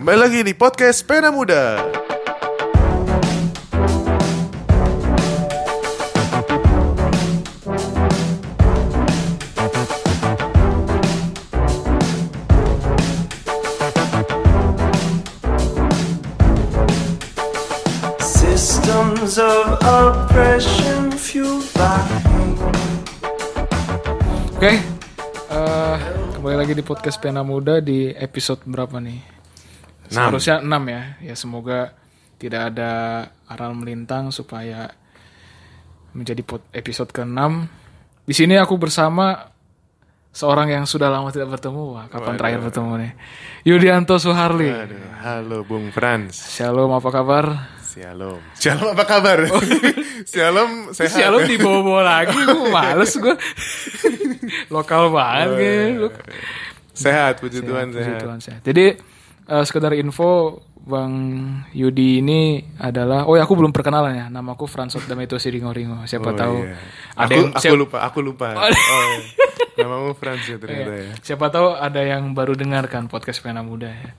[0.00, 1.76] Kembali lagi di podcast Pena Muda.
[18.24, 22.00] Systems of oppression fueled by
[24.56, 24.80] Oke,
[25.52, 25.96] eh,
[26.40, 29.39] kembali lagi di podcast Pena Muda di episode berapa nih?
[30.10, 30.34] Enam.
[30.34, 31.02] Seharusnya 6 ya.
[31.22, 31.94] Ya semoga
[32.40, 32.92] tidak ada
[33.46, 34.90] aral melintang supaya
[36.10, 36.42] menjadi
[36.74, 37.38] episode ke-6.
[38.26, 39.50] Di sini aku bersama
[40.30, 41.82] seorang yang sudah lama tidak bertemu.
[41.94, 43.12] Wah, kapan terakhir bertemu nih?
[43.66, 44.70] Yudianto Suharli.
[44.70, 46.54] Aduh, halo Bung Franz.
[46.54, 47.44] Shalom, apa kabar?
[47.90, 48.38] Shalom.
[48.54, 49.38] Shalom apa kabar?
[50.30, 51.18] Shalom sehat.
[51.18, 53.34] Shalom dibawa-bawa lagi, gue males gue.
[54.74, 56.14] Lokal banget
[56.94, 58.20] Sehat, puji Tuhan Puji sehat.
[58.20, 58.60] Tuhan, sehat.
[58.62, 58.86] Jadi
[59.50, 61.12] eh, sekedar info Bang
[61.70, 62.40] Yudi ini
[62.76, 64.26] adalah oh ya aku belum perkenalan ya.
[64.26, 66.02] Namaku Fransot Dameto Siringo Ringo.
[66.04, 66.74] Siapa Oh, tahu iya.
[67.14, 68.46] ada aku, yang aku siap- lupa, aku lupa.
[68.54, 69.18] Oh, iya.
[69.78, 71.12] Namamu Franz ya ternyata ya.
[71.20, 74.12] siapa tahu ada yang baru dengarkan podcast Pena Muda ya.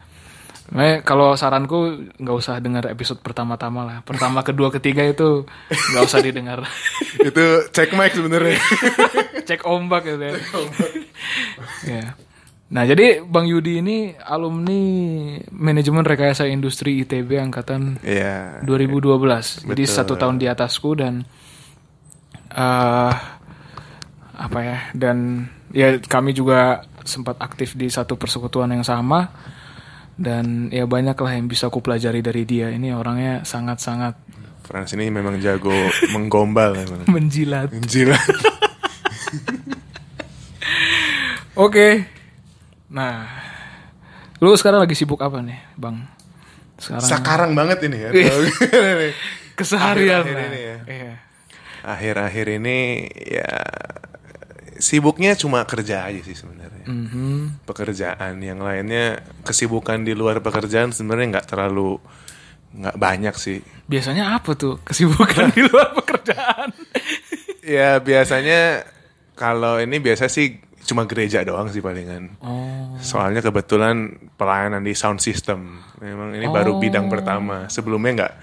[0.71, 1.79] Makanya kalau saranku
[2.15, 3.97] nggak usah dengar episode pertama-tama lah.
[4.01, 6.63] Pertama, kedua, ketiga itu nggak usah didengar.
[7.17, 8.55] Itu cek mic sebenarnya.
[9.41, 10.33] Cek ombak gitu ya.
[11.83, 12.05] Ya.
[12.71, 14.79] Nah, jadi Bang Yudi ini alumni
[15.51, 18.63] manajemen rekayasa industri ITB angkatan Iya.
[18.63, 19.67] 2012.
[19.67, 19.91] Jadi Betul.
[19.91, 21.27] satu tahun di atasku dan
[22.49, 23.13] eh
[24.33, 24.77] apa ya?
[24.95, 29.27] Dan ya kami juga sempat aktif di satu persekutuan yang sama
[30.15, 32.71] dan ya banyak lah yang bisa aku pelajari dari dia.
[32.71, 34.15] Ini orangnya sangat-sangat
[34.63, 35.75] Franz ini memang jago
[36.15, 37.03] menggombal emang.
[37.11, 37.67] menjilat.
[37.83, 38.15] Gila.
[41.57, 42.20] Oke.
[42.91, 43.23] Nah,
[44.37, 46.03] lu sekarang lagi sibuk apa nih, Bang?
[46.75, 48.09] Sekarang Sekarang banget ini ya.
[49.59, 50.47] keseharian akhir-akhir lah.
[50.49, 50.77] ini ya.
[50.87, 51.13] Iya.
[51.81, 52.77] Akhir-akhir ini
[53.17, 53.51] ya
[54.81, 56.85] sibuknya cuma kerja aja sih sebenarnya.
[56.89, 57.63] Mhm.
[57.69, 62.01] Pekerjaan yang lainnya kesibukan di luar pekerjaan sebenarnya nggak terlalu
[62.73, 63.61] nggak banyak sih.
[63.85, 66.73] Biasanya apa tuh kesibukan di luar pekerjaan?
[67.61, 68.81] Ya biasanya
[69.37, 70.57] kalau ini biasa sih
[70.91, 72.35] cuma gereja doang sih palingan.
[72.37, 72.99] Oh.
[72.99, 73.95] Soalnya kebetulan
[74.35, 75.79] pelayanan di sound system.
[75.97, 77.65] Memang ini baru bidang pertama.
[77.65, 78.33] Sebelumnya nggak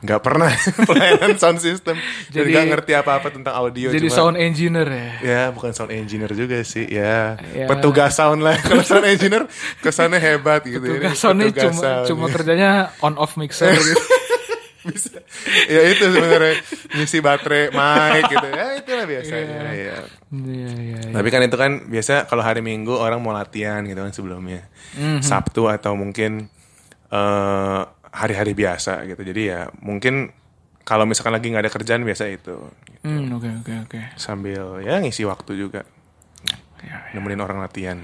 [0.00, 0.48] nggak pernah
[0.88, 2.00] pelayanan sound system.
[2.26, 3.92] Jadi nggak ngerti apa-apa tentang audio.
[3.92, 5.08] Jadi cuma- sound engineer ya.
[5.20, 7.68] Ya bukan sound engineer juga sih ya, Ya.
[7.68, 9.44] petugas sound lah kalau sound engineer
[9.78, 12.06] kesannya hebat gitu Ini Tugas soundnya petugas cuma sound.
[12.08, 14.00] cuma kerjanya on off mixer gitu.
[14.80, 15.12] bisa
[15.68, 16.56] ya itu sebenarnya
[16.90, 19.96] ngisi baterai mic gitu ya itulah biasanya ya.
[20.30, 21.10] Iya, iya, iya.
[21.10, 24.62] tapi kan itu kan biasa kalau hari minggu orang mau latihan gitu kan sebelumnya
[24.94, 25.20] Mhm.
[25.20, 26.46] sabtu atau mungkin
[27.08, 30.30] eh, hari-hari biasa gitu jadi ya mungkin
[30.82, 32.54] kalau misalkan lagi nggak ada kerjaan biasa itu
[33.00, 34.00] Hmm, oke oke oke.
[34.14, 35.82] sambil ya ngisi waktu juga
[36.80, 37.98] Ya, nemenin orang latihan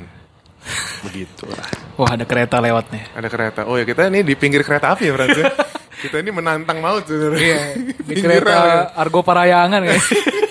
[1.07, 1.65] begitulah
[1.97, 3.09] Wah, ada kereta lewat nih.
[3.17, 3.61] Ada kereta.
[3.65, 5.49] Oh ya kita ini di pinggir kereta api ya ya?
[6.05, 7.41] kita ini menantang maut sebenarnya.
[7.41, 7.61] Iya,
[8.05, 9.97] di kereta Argo Parayangan ya.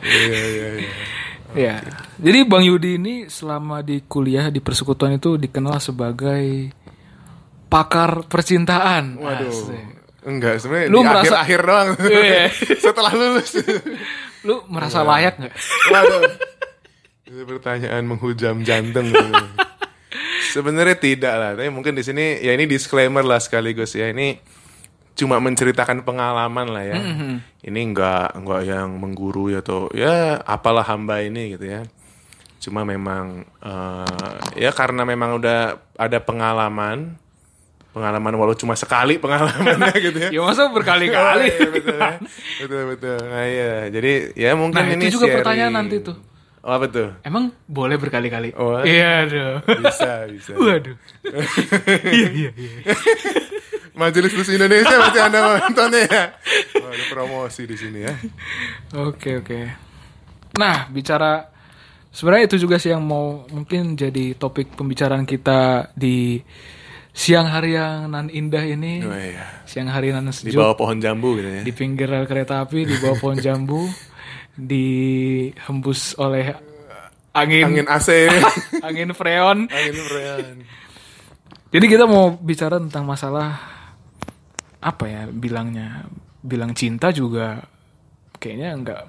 [0.00, 0.92] Iya iya iya.
[1.50, 1.74] Iya.
[2.16, 6.70] Jadi Bang Yudi ini selama di kuliah di persekutuan itu dikenal sebagai
[7.66, 9.18] pakar percintaan.
[9.18, 9.50] Waduh.
[9.50, 9.84] Asik.
[10.20, 11.88] Enggak sebenarnya Lu di merasa- akhir-akhir doang.
[12.04, 12.44] Iya.
[12.84, 13.50] Setelah lulus.
[14.46, 15.54] Lu merasa layak nggak?
[15.90, 16.22] Waduh.
[17.24, 19.08] Itu pertanyaan menghujam jantung.
[20.50, 24.34] Sebenarnya tidak lah, tapi mungkin di sini ya ini disclaimer lah sekaligus ya ini
[25.20, 26.96] cuma menceritakan pengalaman lah ya.
[27.60, 31.84] Ini enggak enggak yang menggurui atau ya apalah hamba ini gitu ya.
[32.56, 35.60] Cuma memang eh, ya karena memang udah
[35.94, 37.20] ada pengalaman
[37.90, 40.28] pengalaman walau cuma sekali pengalamannya gitu ya.
[40.30, 41.50] Ya masa berkali-kali.
[41.50, 42.10] Iya, betul, ya.
[42.62, 43.18] betul betul.
[43.20, 43.72] Nah, iya.
[43.90, 45.36] Jadi ya mungkin Nah, ini itu juga sharing.
[45.42, 46.16] pertanyaan nanti tuh.
[46.60, 47.08] Oh, apa tuh?
[47.24, 48.52] Emang boleh berkali-kali?
[48.54, 48.84] Oh.
[48.84, 49.58] Iya dong.
[49.80, 50.52] Bisa, bisa.
[50.60, 50.92] Waduh.
[52.04, 52.70] Iya iya iya.
[54.00, 56.24] Majelis Bus Indonesia masih Anda nontonnya ya.
[56.80, 58.14] Oh, ada promosi di sini ya.
[58.96, 59.60] Oke oke.
[60.56, 61.52] Nah bicara
[62.08, 66.40] sebenarnya itu juga sih yang mau mungkin jadi topik pembicaraan kita di
[67.12, 69.04] siang hari yang nan indah ini.
[69.04, 69.62] Oh iya.
[69.68, 70.56] Siang hari nan Di sejuk.
[70.56, 71.62] bawah pohon jambu gitu ya.
[71.62, 73.84] di pinggir rel kereta api di bawah pohon jambu
[74.56, 76.56] dihembus oleh
[77.36, 78.08] angin Angin AC.
[78.86, 79.68] angin freon.
[79.68, 80.46] Angin freon.
[81.70, 83.78] Jadi kita mau bicara tentang masalah
[84.80, 86.08] apa ya bilangnya
[86.40, 87.60] bilang cinta juga
[88.34, 89.02] kayaknya nggak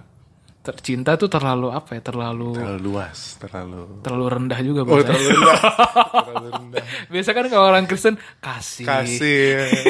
[0.62, 2.02] tercinta tuh terlalu apa ya?
[2.02, 5.60] Terlalu terlalu luas terlalu terlalu rendah juga oh terlalu rendah
[6.28, 8.86] terlalu rendah Biasa kan kalau orang Kristen kasih.
[8.86, 9.48] kasih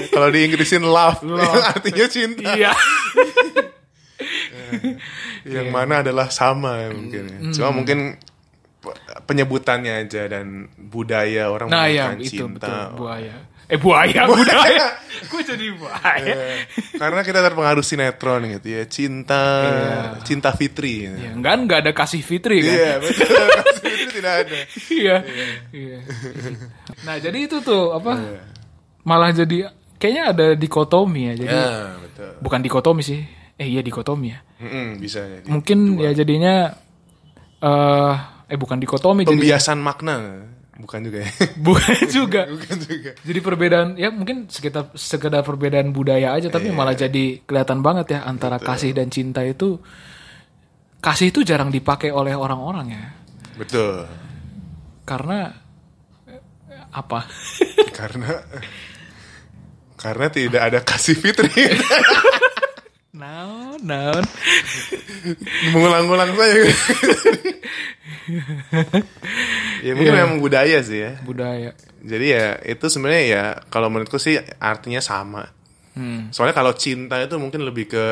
[0.10, 2.72] kalau di Inggrisin love, yang artinya cinta Iya.
[5.44, 7.38] yang mana adalah sama ya mungkin ya.
[7.42, 7.52] Hmm.
[7.52, 8.00] cuma mungkin
[8.80, 13.38] pe- penyebutannya aja dan budaya orang Nah, ya menggunakan itu cinta betul buaya.
[13.72, 15.00] Eh buaya, budaya.
[15.32, 16.20] Gue jadi buaya.
[16.28, 16.36] Ya,
[17.00, 20.00] karena kita terpengaruh sinetron gitu ya cinta Iya.
[20.28, 21.16] cinta Fitri gitu.
[21.16, 22.76] Ya, enggak enggak ada kasih fitri kan.
[22.76, 23.32] Iya betul
[23.64, 24.58] Kasih Fitri tidak ada
[24.92, 25.16] Iya.
[25.72, 25.98] Iya.
[27.02, 28.12] Nah, jadi itu tuh apa?
[28.20, 28.42] Iya.
[29.02, 29.58] Malah jadi
[29.96, 31.34] kayaknya ada dikotomi ya.
[31.40, 33.24] Jadi ya betul bukan dikotomi sih.
[33.56, 34.40] Eh iya dikotomi ya.
[34.60, 36.76] Mm-mm, bisa jadi Mungkin ya jadinya
[37.62, 38.14] eh
[38.52, 40.44] eh bukan dikotomi jadi pembiasan makna
[40.80, 41.32] bukan juga ya
[41.68, 42.42] bukan juga.
[42.56, 47.84] bukan juga Jadi perbedaan ya mungkin sekitar sekedar perbedaan budaya aja tapi malah jadi kelihatan
[47.84, 49.80] banget ya antara kasih dan cinta itu
[51.02, 53.06] kasih itu jarang dipakai oleh orang-orang ya.
[53.58, 54.06] betul
[55.04, 55.50] Karena
[56.30, 56.42] eh,
[56.94, 57.26] apa?
[57.98, 58.32] karena
[60.00, 61.52] karena tidak ada kasih Fitri
[63.12, 64.24] Naon, naon.
[65.76, 66.64] mengulang-ulang saja
[69.86, 71.76] ya mungkin memang budaya sih ya Budaya.
[72.00, 75.44] jadi ya itu sebenarnya ya kalau menurutku sih artinya sama
[75.92, 76.32] Hmm.
[76.32, 78.06] soalnya kalau cinta itu mungkin lebih ke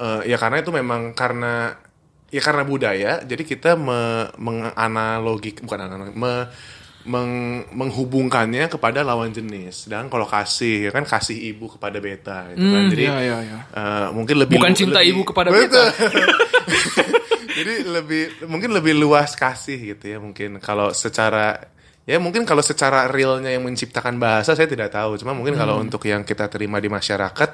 [0.00, 1.76] eh, ya karena itu memang karena
[2.32, 6.48] ya karena budaya jadi kita me, menganalogi bukan analogi me,
[7.04, 12.64] meng- menghubungkannya kepada lawan jenis dan kalau kasih ya kan kasih ibu kepada beta gitu
[12.64, 13.58] kan Hmm, jadi iya, iya, iya.
[13.70, 15.84] eh, mungkin lebih Bukan cinta lebih- ibu kepada beta.
[17.54, 21.60] jadi lebih mungkin lebih luas kasih gitu ya mungkin kalau secara
[22.02, 25.84] ya mungkin kalau secara realnya yang menciptakan bahasa saya tidak tahu cuma mungkin kalau Hmm.
[25.84, 27.50] untuk yang kita terima di masyarakat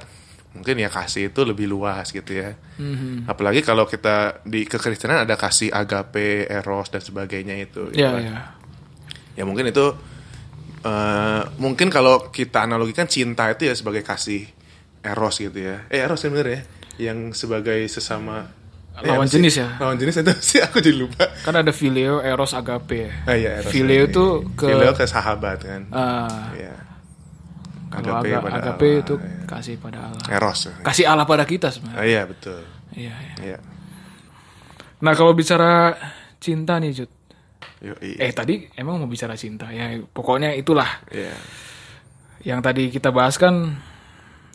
[0.50, 3.22] mungkin ya kasih itu lebih luas gitu ya Hmm.
[3.24, 8.59] apalagi kalau kita di kekristenan ada kasih agape eros dan sebagainya itu gitu Ya, kan.
[9.40, 9.42] Ya.
[9.42, 9.86] ya mungkin itu
[10.82, 14.44] eh, mungkin kalau kita analogikan cinta itu ya sebagai kasih
[15.00, 16.60] eros gitu ya eh eros yang bener ya
[17.00, 18.60] yang sebagai sesama
[18.92, 19.40] Eh, Lawan sih?
[19.40, 19.80] jenis ya?
[19.80, 23.08] lawan jenis itu sih aku jadi lupa Kan ada filio, eros, agape.
[23.08, 23.12] ya.
[23.24, 24.12] ah, iya, eros Filio ini.
[24.12, 26.74] itu ke Filio ke sahabat kan ah, Iya.
[27.88, 29.46] kalau Agape aga- pada agape Allah, itu iya.
[29.48, 30.24] kasih pada Allah.
[30.28, 32.04] eros Kasih Allah pada kita ah, sebenarnya.
[32.04, 32.60] iya betul
[32.92, 33.34] Iya, iya.
[33.46, 33.58] iya
[35.00, 35.96] Nah, kalau bicara
[36.36, 37.10] cinta nih, Jud.
[37.80, 38.28] Yo, iya.
[38.28, 39.68] Eh, tadi emang mau bicara cinta.
[39.70, 41.32] Ya, pokoknya itulah Iya.
[42.44, 43.76] yang tadi kita bahas kan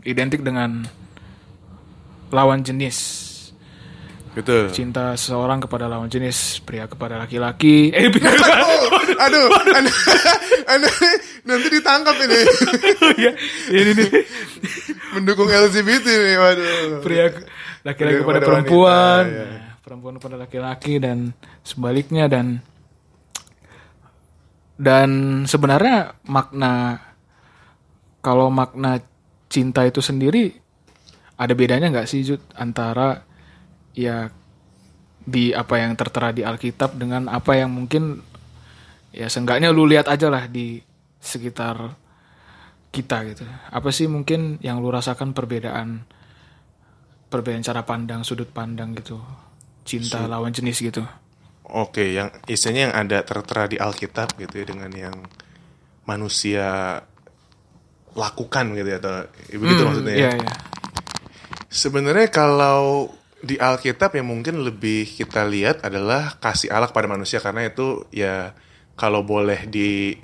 [0.02, 0.86] identik dengan
[2.30, 3.24] lawan jenis.
[4.31, 7.88] betul Cinta seseorang kepada lawan jenis, pria kepada laki-laki.
[7.90, 9.92] Eh, pria Oh, aduh, anda,
[10.68, 10.90] anda
[11.42, 12.40] nanti ditangkap ini
[13.25, 13.31] ya,
[13.72, 14.10] ini nih.
[15.16, 17.00] mendukung LGBT nih, waduh.
[17.00, 17.31] Pria
[17.88, 19.48] laki-laki kepada perempuan, wanita, ya.
[19.80, 21.31] perempuan kepada laki-laki dan
[21.63, 22.60] sebaliknya dan
[24.75, 27.00] dan sebenarnya makna
[28.19, 29.00] kalau makna
[29.48, 30.51] cinta itu sendiri
[31.39, 33.24] ada bedanya nggak sih Jud antara
[33.95, 34.27] ya
[35.25, 38.22] di apa yang tertera di Alkitab dengan apa yang mungkin
[39.16, 40.80] ya seenggaknya lu lihat aja lah di
[41.18, 41.98] sekitar
[42.94, 43.44] kita gitu.
[43.74, 46.07] Apa sih mungkin yang lu rasakan perbedaan
[47.27, 49.19] perbedaan cara pandang, sudut pandang gitu.
[49.83, 51.04] Cinta lawan jenis gitu.
[51.75, 55.16] Oke, yang istilahnya yang ada tertera di Alkitab gitu ya dengan yang
[56.07, 57.04] manusia
[58.16, 60.20] lakukan gitu ya atau ya begitu Hmm, maksudnya ya.
[60.20, 60.51] Iya, iya.
[61.67, 63.12] Sebenarnya kalau
[63.44, 68.55] di Alkitab yang mungkin lebih kita lihat adalah kasih Allah kepada manusia karena itu ya
[68.96, 70.15] kalau boleh di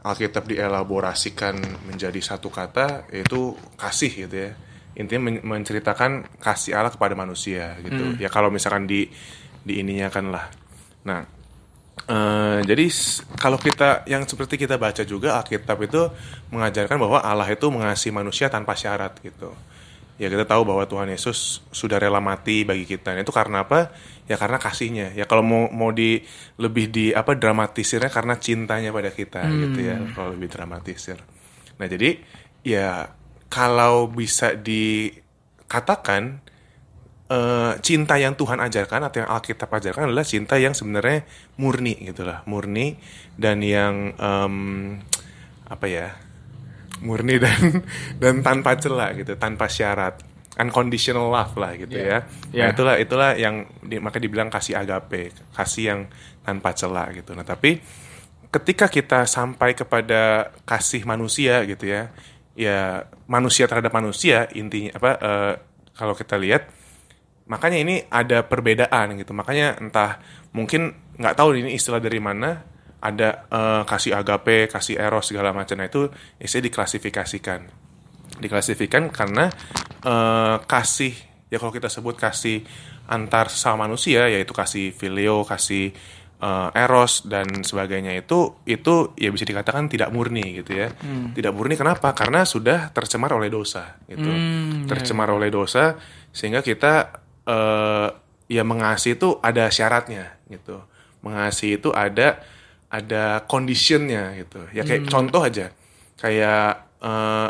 [0.00, 4.56] Alkitab dielaborasikan menjadi satu kata yaitu kasih gitu ya.
[4.96, 8.16] Intinya men- menceritakan kasih Allah kepada manusia gitu.
[8.16, 9.12] Ya kalau misalkan di
[9.60, 10.48] di ininya kan lah.
[11.04, 11.38] Nah,
[12.08, 12.88] Eh, jadi
[13.36, 16.08] kalau kita yang seperti kita baca juga Alkitab itu
[16.48, 19.52] mengajarkan bahwa Allah itu mengasihi manusia tanpa syarat gitu.
[20.16, 23.12] Ya kita tahu bahwa Tuhan Yesus sudah rela mati bagi kita.
[23.12, 23.92] Dan itu karena apa?
[24.24, 25.12] Ya karena kasihnya.
[25.12, 26.24] Ya kalau mau mau di
[26.56, 30.00] lebih di apa dramatisirnya karena cintanya pada kita gitu ya.
[30.16, 31.20] Kalau lebih dramatisir.
[31.76, 32.24] Nah jadi
[32.64, 33.14] ya
[33.52, 36.40] kalau bisa dikatakan
[37.28, 41.24] eh, cinta yang Tuhan ajarkan atau yang Alkitab ajarkan adalah cinta yang sebenarnya
[41.60, 42.96] murni gitulah murni
[43.36, 44.54] dan yang em,
[45.68, 46.08] apa ya
[47.04, 47.84] murni dan
[48.22, 50.24] dan tanpa celah gitu tanpa syarat.
[50.58, 52.26] Unconditional love lah gitu ya.
[52.50, 52.66] Yeah.
[52.66, 56.00] nah itulah itulah yang di, maka dibilang kasih agape kasih yang
[56.42, 57.30] tanpa celah gitu.
[57.30, 57.78] Nah tapi
[58.50, 62.10] ketika kita sampai kepada kasih manusia gitu ya
[62.58, 65.54] ya manusia terhadap manusia intinya apa eh,
[65.94, 66.66] kalau kita lihat
[67.48, 69.32] makanya ini ada perbedaan gitu.
[69.32, 70.20] Makanya entah
[70.52, 72.78] mungkin nggak tahu ini istilah dari mana.
[72.98, 75.78] Ada eh, kasih agape kasih eros segala macam.
[75.78, 77.60] Nah itu istilah diklasifikasikan.
[78.38, 79.48] Diklasifikasikan karena
[80.04, 81.14] eh, kasih
[81.48, 82.62] ya kalau kita sebut kasih
[83.08, 85.94] antar sesama manusia yaitu kasih filio kasih
[86.42, 90.90] eh, eros dan sebagainya itu itu ya bisa dikatakan tidak murni gitu ya.
[91.32, 92.10] Tidak murni kenapa?
[92.18, 94.26] Karena sudah tercemar oleh dosa gitu.
[94.26, 95.94] Hmm, tercemar oleh dosa
[96.34, 98.08] sehingga kita eh,
[98.52, 100.84] ya mengasihi itu ada syaratnya gitu.
[101.24, 102.44] Mengasihi itu ada
[102.92, 104.60] ada conditionnya gitu.
[104.76, 105.72] Ya kayak contoh aja
[106.20, 107.48] kayak eh,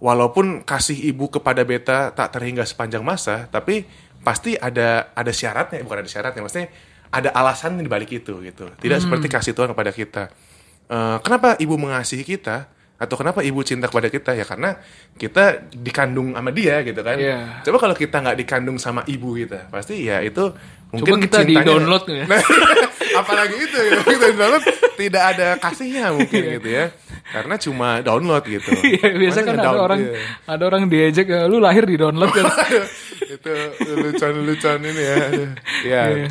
[0.00, 3.82] walaupun kasih ibu kepada beta tak terhingga sepanjang masa tapi
[4.22, 6.70] pasti ada ada syaratnya bukan ada syaratnya maksudnya
[7.08, 8.68] ada alasan di balik itu gitu.
[8.68, 10.28] Tidak seperti kasih Tuhan kepada kita.
[10.88, 12.68] Eh, kenapa ibu mengasihi kita
[12.98, 14.74] atau kenapa ibu cinta kepada kita ya karena
[15.14, 17.62] kita dikandung sama dia gitu kan Iya.
[17.62, 20.50] coba kalau kita nggak dikandung sama ibu kita pasti ya itu
[20.90, 22.24] mungkin Coba kita cintanya- di-download ya.
[22.26, 22.42] Nah,
[23.20, 24.64] apalagi itu ya kita download
[24.96, 26.84] tidak ada kasihnya mungkin gitu ya
[27.28, 30.18] karena cuma download gitu Iya, biasa kan ada orang iya.
[30.44, 32.50] ada orang diejek "Eh, lu lahir di download kan.
[33.20, 33.52] itu
[33.94, 35.48] lucuan-lucuan ini ya aduh.
[35.84, 36.28] ya Iya.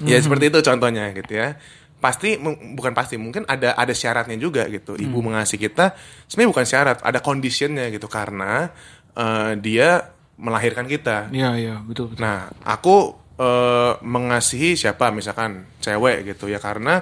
[0.00, 1.58] ya seperti itu contohnya gitu ya
[2.04, 2.36] pasti
[2.76, 4.92] bukan pasti mungkin ada ada syaratnya juga gitu.
[4.92, 5.96] Ibu mengasihi kita
[6.28, 8.04] sebenarnya bukan syarat ada conditionnya gitu.
[8.12, 8.68] Karena
[9.16, 11.32] eh, dia melahirkan kita.
[11.32, 12.20] Iya, iya, betul betul.
[12.20, 15.08] Nah, aku eh, mengasihi siapa?
[15.16, 16.60] Misalkan cewek gitu ya.
[16.60, 17.00] Karena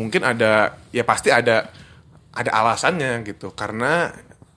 [0.00, 1.68] mungkin ada ya pasti ada
[2.32, 3.52] ada alasannya gitu.
[3.52, 4.08] Karena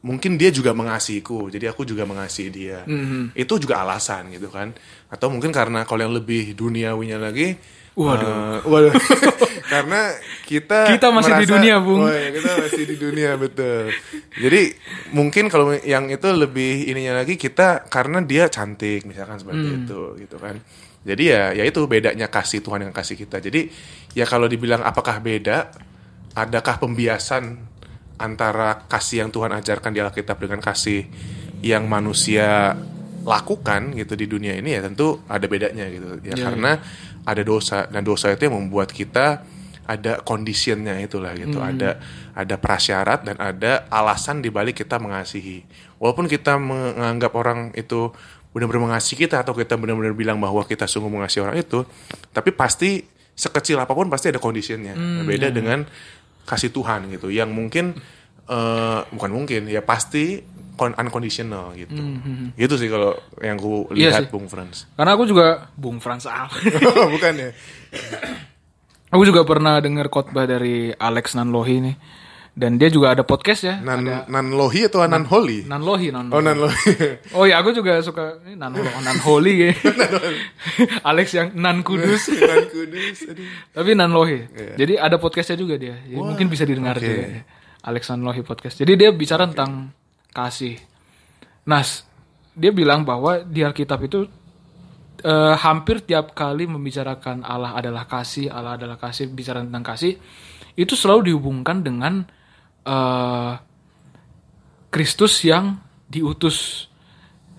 [0.07, 2.87] mungkin dia juga mengasihiku jadi aku juga mengasihi dia.
[3.35, 4.71] Itu juga alasan gitu kan.
[5.11, 7.59] Atau mungkin karena kalau yang lebih duniawinya lagi
[7.95, 8.27] Waduh.
[8.27, 8.93] eh, waduh.
[9.71, 10.11] Karena
[10.45, 12.05] kita Kita masih di dunia, Bung.
[12.05, 13.89] Oh, ya, kita masih di dunia betul.
[14.35, 14.61] Jadi
[15.15, 20.37] mungkin kalau yang itu lebih ininya lagi kita karena dia cantik misalkan seperti itu gitu
[20.37, 20.59] kan.
[21.05, 23.41] Jadi ya ya itu bedanya kasih Tuhan dengan kasih kita.
[23.41, 23.69] Jadi
[24.13, 25.71] ya kalau dibilang apakah beda
[26.35, 27.57] adakah pembiasan
[28.21, 31.07] antara kasih yang Tuhan ajarkan di Alkitab dengan kasih
[31.65, 32.75] yang manusia
[33.25, 36.21] lakukan gitu di dunia ini ya tentu ada bedanya gitu.
[36.21, 36.77] Ya Ya, karena
[37.25, 37.89] ada dosa.
[37.89, 39.43] Dan dosa itu yang membuat kita
[39.85, 41.61] ada conditionnya itulah gitu.
[41.61, 42.01] Ada
[42.33, 45.61] ada prasyarat dan ada alasan di balik kita mengasihi.
[46.01, 48.09] Walaupun kita menganggap orang itu
[48.49, 51.83] benar-benar mengasihi kita atau kita benar-benar bilang bahwa kita sungguh mengasihi orang itu
[52.31, 53.03] tapi pasti
[53.35, 54.95] sekecil apa pun pasti ada conditionnya.
[55.27, 55.85] Beda dengan
[56.47, 57.29] kasih Tuhan gitu.
[57.29, 57.85] Yang mungkin
[58.49, 60.41] eh, bukan mungkin ya pasti
[60.77, 61.95] unconditional gitu
[62.55, 64.31] gitu sih kalau yang ku Iya lihat sih.
[64.31, 66.53] Bung Frans Karena aku juga Bung Frans apa?
[67.15, 67.49] bukan ya
[69.13, 71.97] aku juga pernah dengar khotbah dari Alex Nanlohi nih.
[72.55, 73.83] Dan dia juga ada podcast ya.
[73.83, 76.31] nan nanlohi atau nanholi Nanlohi, Nanlohi.
[76.31, 76.91] oh nanlohi
[77.35, 79.71] Oh ya, aku juga suka ini nan nan holy ya.
[81.11, 82.31] Alex yang nan kudus.
[82.31, 83.43] nan kudus aduh.
[83.75, 84.47] Tapi nan lohi.
[84.79, 85.99] Jadi ada podcastnya juga dia.
[85.99, 87.03] Jadi mungkin bisa didengar oke.
[87.03, 87.23] juga.
[87.27, 87.43] ya.
[87.91, 88.79] Alex nan lohi podcast.
[88.79, 89.91] Jadi dia bicara tentang
[90.35, 90.75] kasih.
[91.63, 92.03] Nas,
[92.51, 94.27] dia bilang bahwa di Alkitab itu
[95.23, 100.19] eh, hampir tiap kali membicarakan Allah adalah kasih, Allah adalah kasih, bicara tentang kasih,
[100.75, 102.27] itu selalu dihubungkan dengan
[102.83, 103.53] eh,
[104.91, 106.87] Kristus yang diutus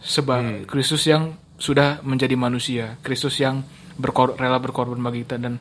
[0.01, 3.65] sebagai Kristus yang sudah menjadi manusia, Kristus yang
[3.97, 5.59] berkor- rela berkorban bagi kita dan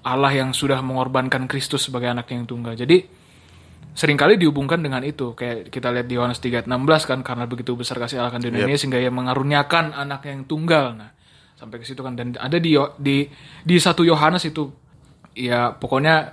[0.00, 2.72] Allah yang sudah mengorbankan Kristus sebagai anak yang tunggal.
[2.72, 3.19] Jadi
[4.00, 5.36] sering kali dihubungkan dengan itu.
[5.36, 8.80] Kayak kita lihat di Yohanes 3:16 kan karena begitu besar kasih Allah akan dunia ini
[8.80, 10.96] sehingga ia mengaruniakan anak yang tunggal.
[10.96, 11.12] Nah,
[11.60, 13.28] sampai ke situ kan dan ada di di
[13.60, 14.72] di satu Yohanes itu
[15.36, 16.32] ya pokoknya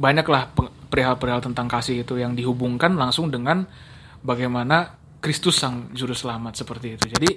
[0.00, 3.68] banyaklah pe- perihal-perihal tentang kasih itu yang dihubungkan langsung dengan
[4.24, 7.04] bagaimana Kristus sang juru selamat seperti itu.
[7.12, 7.30] Jadi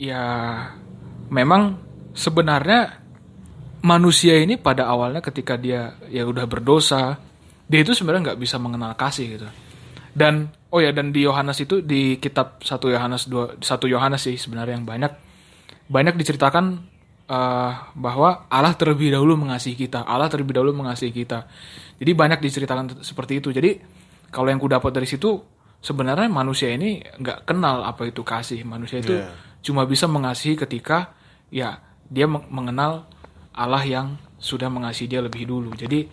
[0.00, 0.24] ya
[1.28, 1.76] memang
[2.16, 3.04] sebenarnya
[3.84, 7.20] manusia ini pada awalnya ketika dia ya udah berdosa,
[7.70, 9.46] dia itu sebenarnya nggak bisa mengenal kasih gitu.
[10.10, 14.34] Dan oh ya dan di Yohanes itu di kitab 1 Yohanes 2 1 Yohanes sih
[14.34, 15.12] sebenarnya yang banyak
[15.86, 16.82] banyak diceritakan
[17.26, 21.46] eh, bahwa Allah terlebih dahulu mengasihi kita, Allah terlebih dahulu mengasihi kita.
[21.96, 23.54] Jadi banyak diceritakan seperti itu.
[23.54, 23.78] Jadi
[24.28, 25.38] kalau yang ku dapat dari situ
[25.78, 28.66] sebenarnya manusia ini nggak kenal apa itu kasih.
[28.66, 29.30] Manusia itu Iya.
[29.62, 31.14] cuma bisa mengasihi ketika
[31.54, 31.78] ya
[32.10, 33.06] dia meng- mengenal
[33.54, 34.06] Allah yang
[34.42, 35.70] sudah mengasihi dia lebih dulu.
[35.74, 36.06] Jadi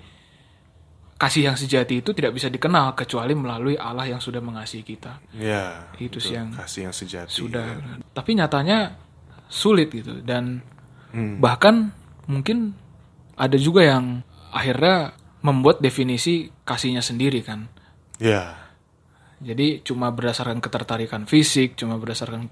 [1.17, 5.17] kasih yang sejati itu tidak bisa dikenal kecuali melalui Allah yang sudah mengasihi kita.
[5.33, 7.65] ya Itu sih yang kasih yang sejati Sudah.
[8.13, 8.93] Tapi nyatanya
[9.50, 10.62] sulit gitu dan
[11.41, 11.89] bahkan
[12.29, 12.77] mungkin
[13.33, 14.21] ada juga yang
[14.53, 17.65] akhirnya membuat definisi kasihnya sendiri kan.
[18.21, 18.69] ya
[19.38, 22.50] Jadi cuma berdasarkan ketertarikan fisik, cuma berdasarkan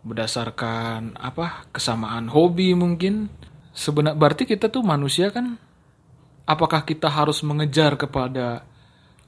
[0.00, 3.28] berdasarkan apa kesamaan hobi mungkin
[3.76, 5.60] sebenar berarti kita tuh manusia kan
[6.48, 8.64] apakah kita harus mengejar kepada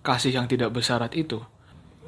[0.00, 1.44] kasih yang tidak bersyarat itu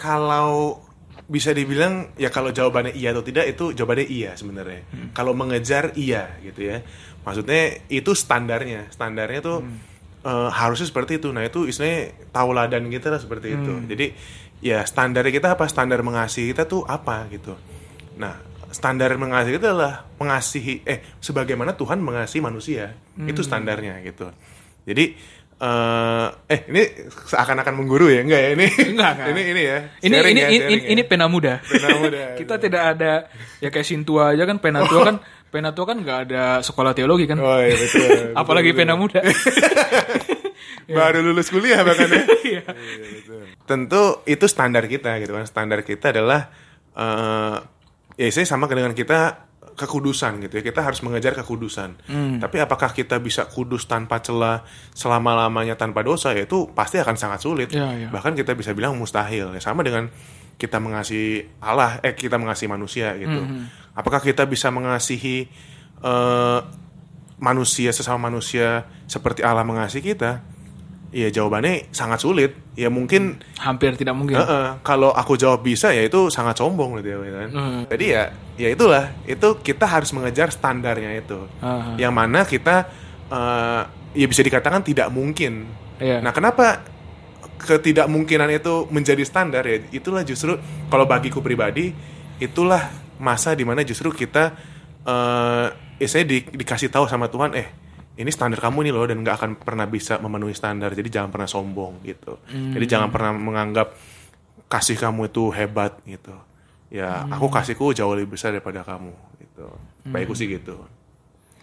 [0.01, 0.81] Kalau
[1.29, 4.83] bisa dibilang ya kalau jawabannya iya atau tidak itu jawabannya iya sebenarnya.
[5.13, 6.81] Kalau mengejar iya gitu ya.
[7.23, 8.89] Maksudnya itu standarnya.
[8.91, 9.59] Standarnya tuh
[10.25, 11.29] eh, harusnya seperti itu.
[11.31, 13.73] Nah, itu istilahnya tauladan kita lah seperti itu.
[13.87, 14.07] Jadi
[14.65, 15.69] ya standar kita apa?
[15.69, 17.55] Standar mengasihi kita tuh apa gitu.
[18.19, 18.41] Nah,
[18.73, 22.97] standar mengasihi itu adalah mengasihi eh sebagaimana Tuhan mengasihi manusia.
[23.29, 24.33] Itu standarnya gitu.
[24.83, 25.05] Jadi
[25.63, 28.27] eh eh ini seakan-akan mengguru ya?
[28.27, 28.51] Enggak ya?
[28.59, 29.29] Ini Enggak, enggak.
[29.31, 29.79] ini ini ya?
[30.03, 30.89] Ini ini ya, ini, ini, ya.
[30.91, 31.63] ini pena muda.
[31.63, 32.23] Pena muda.
[32.41, 33.31] kita tidak ada
[33.63, 35.17] ya kayak Sintua aja kan pena tua kan
[35.55, 37.39] pena tua kan nggak ada sekolah teologi kan.
[37.39, 38.81] Oh iya betul, betul apalagi betul.
[38.83, 39.21] pena muda.
[40.91, 42.23] Baru lulus kuliah bahkan ya?
[42.43, 42.63] Iya.
[42.75, 45.47] Iya, tentu itu standar kita gitu kan.
[45.47, 46.51] Standar kita adalah
[46.99, 47.57] eh
[48.19, 50.63] ya saya sama dengan kita kekudusan gitu ya.
[50.63, 51.91] Kita harus mengejar kekudusan.
[52.09, 52.39] Hmm.
[52.43, 57.17] tapi apakah kita bisa kudus tanpa celah selama lamanya tanpa dosa ya itu pasti akan
[57.17, 57.69] sangat sulit.
[57.73, 58.09] Ya, ya.
[58.13, 59.53] bahkan kita bisa bilang mustahil.
[59.53, 60.13] Ya sama dengan
[60.61, 63.41] kita mengasihi Allah eh kita mengasihi manusia gitu.
[63.41, 65.49] Hmm, apakah kita bisa mengasihi
[66.03, 66.61] eh,
[67.43, 70.52] manusia sesama manusia seperti Allah mengasihi kita
[71.13, 76.09] ya jawabannya sangat sulit ya mungkin hampir tidak mungkin Heeh, kalau aku jawab bisa ya
[76.09, 77.49] itu sangat sombong gitu ya kan.
[77.53, 77.81] Hmm.
[77.87, 78.23] Jadi ya
[78.57, 81.45] ya itulah itu kita harus mengejar standarnya itu.
[81.61, 81.93] Ah.
[82.01, 82.89] Yang mana kita
[83.29, 83.83] eh,
[84.17, 85.69] ya bisa dikatakan tidak mungkin.
[86.01, 86.25] Iya.
[86.25, 86.81] Nah, kenapa
[87.61, 89.79] ketidakmungkinan itu menjadi standar ya?
[89.93, 91.93] Itulah justru kalau bagiku pribadi
[92.41, 92.91] itulah
[93.23, 94.51] masa di mana justru kita
[95.03, 95.67] eh
[95.99, 97.69] ya saya di- dikasih tahu sama Tuhan eh
[98.13, 101.49] ini standar kamu nih loh dan nggak akan pernah bisa memenuhi standar jadi jangan pernah
[101.49, 102.37] sombong gitu.
[102.49, 103.97] Jadi jangan pernah menganggap
[104.69, 106.35] kasih kamu itu hebat gitu.
[106.93, 109.67] Ya aku kasihku jauh lebih besar daripada kamu gitu.
[110.13, 110.77] Baikku sih gitu.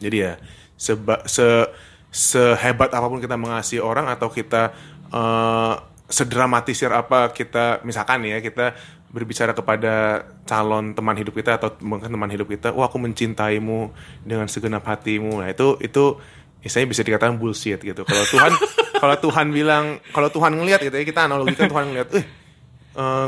[0.01, 0.33] Jadi ya
[0.73, 1.69] seba, se
[2.09, 4.73] sehebat apa pun kita mengasihi orang atau kita
[5.13, 5.73] eh,
[6.09, 8.73] sedramatisir apa kita misalkan ya kita
[9.09, 13.89] berbicara kepada calon teman hidup kita atau mungkin teman hidup kita, wah aku mencintaimu
[14.21, 15.41] dengan segenap hatimu.
[15.41, 16.21] Nah itu itu
[16.59, 18.01] misalnya bisa dikatakan bullshit gitu.
[18.03, 18.51] Kalau Tuhan
[19.01, 22.25] kalau Tuhan bilang kalau Tuhan ngelihat gitu ya kita analogikan Tuhan ngelihat, eh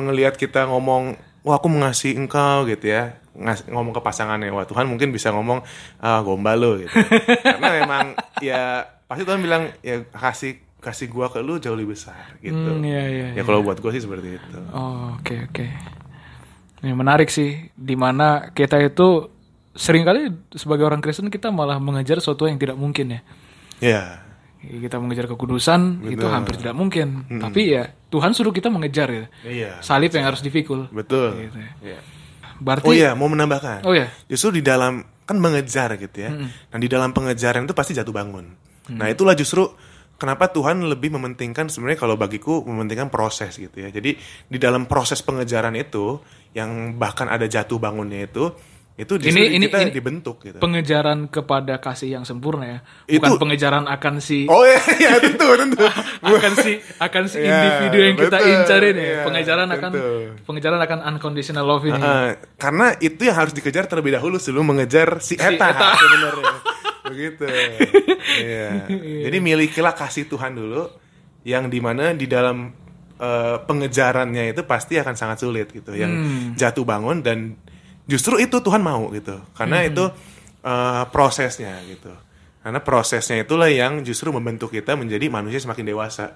[0.03, 1.15] ngelihat kita ngomong
[1.47, 3.17] wah aku mengasihi engkau gitu ya.
[3.31, 5.63] Ngas- ngomong ke pasangannya wah Tuhan mungkin bisa ngomong
[6.03, 6.91] ah gombal lo gitu.
[7.39, 8.05] Karena memang
[8.43, 12.57] ya pasti Tuhan bilang ya kasih kasih gua ke lu jauh lebih besar gitu.
[12.57, 14.59] Hmm, iya, iya, ya kalau buat gua sih seperti itu.
[14.73, 15.65] Oh, oke oke.
[16.81, 19.29] Ini menarik sih, di mana kita itu
[19.73, 23.21] sering kali sebagai orang Kristen kita malah mengejar sesuatu yang tidak mungkin ya.
[23.79, 24.03] ya
[24.61, 27.25] Kita mengejar kekudusan itu hampir tidak mungkin.
[27.27, 29.25] Tapi ya Tuhan suruh kita mengejar ya.
[29.47, 30.91] iya Salib yang harus dipikul.
[30.93, 31.71] betul Gitu ya.
[31.81, 31.99] Iya.
[32.61, 34.13] Berarti oh iya mau menambahkan Oh, iya.
[34.29, 36.29] justru di dalam kan mengejar gitu ya
[36.69, 38.51] nah di dalam pengejaran itu pasti jatuh bangun
[38.91, 39.63] nah itulah justru
[40.19, 44.19] kenapa Tuhan lebih mementingkan sebenarnya kalau bagiku mementingkan proses gitu ya jadi
[44.51, 46.19] di dalam proses pengejaran itu
[46.51, 48.51] yang bahkan ada jatuh bangunnya itu
[48.93, 52.79] itu Ini- ini- kita ini dibentuk gitu pengejaran kepada kasih yang sempurna ya.
[53.07, 55.81] Itu- Bukan pengejaran akan si oh iya, iya tentu tentu
[56.27, 59.01] akan si akan si Ya, individu yang kita betul, incarin ya.
[59.01, 60.11] iya, pengejaran akan tentu.
[60.43, 61.97] pengejaran akan unconditional love ini.
[61.97, 65.89] Eh, karena itu yang harus dikejar terlebih dahulu sebelum mengejar si eta, eta.
[65.95, 66.53] sebenarnya
[67.09, 67.43] begitu
[68.37, 68.85] Iya.
[69.23, 70.87] jadi milikilah kasih Tuhan dulu
[71.41, 72.69] yang di mana di dalam
[73.17, 76.11] eh, pengejarannya itu pasti akan sangat sulit gitu yang
[76.53, 77.57] jatuh bangun dan
[78.11, 79.39] justru itu Tuhan mau gitu.
[79.55, 80.11] Karena itu
[80.67, 82.11] eh, prosesnya gitu.
[82.59, 86.35] Karena prosesnya itulah yang justru membentuk kita menjadi manusia semakin dewasa.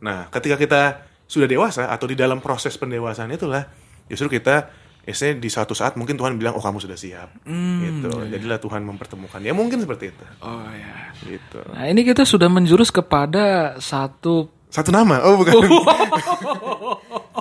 [0.00, 0.82] Nah, ketika kita
[1.28, 3.68] sudah dewasa atau di dalam proses pendewasaan itulah
[4.10, 7.42] justru kita Istilahnya di suatu saat mungkin Tuhan bilang oh kamu sudah siap.
[7.42, 8.06] Gitu.
[8.30, 9.42] jadilah Tuhan mempertemukan.
[9.42, 10.24] Ya mungkin seperti itu.
[10.38, 11.10] Oh ya.
[11.26, 11.58] gitu.
[11.74, 15.26] Nah ini kita sudah menjurus kepada satu satu nama?
[15.26, 15.58] Oh bukan.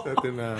[0.01, 0.57] Satu nama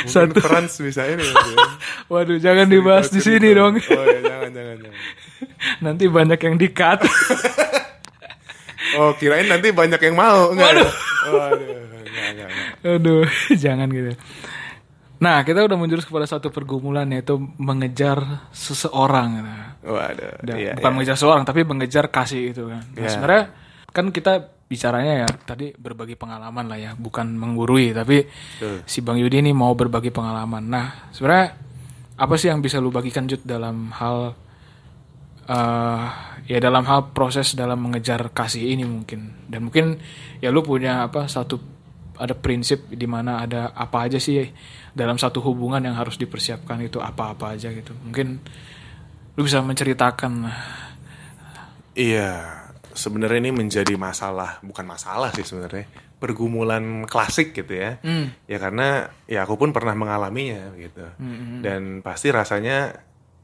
[0.00, 1.56] mungkin Satu- Franz bisa ini mungkin.
[2.12, 3.58] Waduh, jangan dibahas di sini cerita.
[3.60, 3.74] dong.
[3.76, 4.98] oh ya jangan jangan jangan
[5.84, 7.00] Nanti banyak yang di-cut.
[8.98, 10.82] oh kirain nanti banyak yang mau enggak ya?
[10.82, 13.24] oh, aduh enggak enggak enggak Aduh,
[13.54, 14.12] jangan gitu.
[15.20, 19.44] Nah, kita udah menjurus kepada satu pergumulan yaitu mengejar seseorang.
[19.82, 20.94] waduh Dan iya, bukan iya.
[20.96, 22.80] mengejar seseorang, tapi mengejar kasih itu kan.
[22.80, 23.10] Nah, Iya.
[23.12, 23.44] sebenarnya
[23.90, 28.86] kan kita bicaranya ya tadi berbagi pengalaman lah ya, bukan menggurui, tapi Betul.
[28.86, 30.62] si Bang Yudi ini mau berbagi pengalaman.
[30.70, 31.58] Nah, sebenarnya
[32.14, 34.38] apa sih yang bisa lu bagikan Jud dalam hal
[35.50, 36.06] eh
[36.46, 39.98] ya dalam hal proses dalam mengejar kasih ini mungkin dan mungkin
[40.38, 41.58] ya lu punya apa satu
[42.20, 44.46] ada prinsip di mana ada apa aja sih
[44.92, 47.96] dalam satu hubungan yang harus dipersiapkan itu apa-apa aja gitu.
[47.96, 48.38] Mungkin
[49.34, 50.32] lu bisa menceritakan
[51.90, 52.59] Iya,
[53.00, 55.88] sebenarnya ini menjadi masalah, bukan masalah sih sebenarnya,
[56.20, 57.96] pergumulan klasik gitu ya.
[58.04, 58.28] Hmm.
[58.44, 61.08] Ya karena ya aku pun pernah mengalaminya gitu.
[61.64, 62.92] Dan pasti rasanya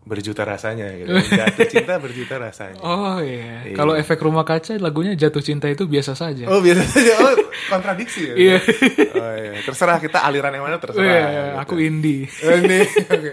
[0.06, 1.10] berjuta rasanya gitu.
[1.40, 2.78] Jatuh cinta berjuta rasanya.
[2.78, 3.66] Oh iya.
[3.66, 3.74] Iya.
[3.74, 6.46] Kalau efek rumah kaca lagunya jatuh cinta itu biasa saja.
[6.46, 7.34] Oh biasa saja, oh
[7.66, 8.34] kontradiksi ya.
[8.38, 8.56] Iya.
[9.18, 11.02] Oh iya, terserah kita aliran yang mana Oh, terserah.
[11.02, 11.58] iya, gitu.
[11.58, 12.30] aku indie.
[12.30, 13.32] Ini, oke.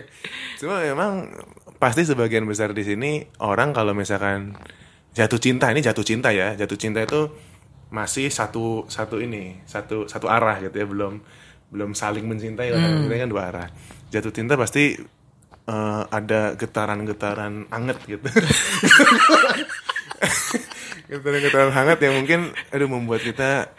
[0.58, 1.30] Cuma memang
[1.78, 4.58] pasti sebagian besar di sini orang kalau misalkan
[5.14, 7.30] jatuh cinta ini jatuh cinta ya, jatuh cinta itu
[7.94, 11.22] masih satu satu ini satu satu arah gitu ya, belum
[11.74, 12.74] belum saling mencintai.
[12.74, 13.68] Ini kan dua arah.
[14.10, 14.98] Jatuh cinta pasti
[15.70, 18.26] eh, ada getaran-getaran anget gitu.
[21.14, 23.70] getaran-getaran hangat yang mungkin aduh membuat kita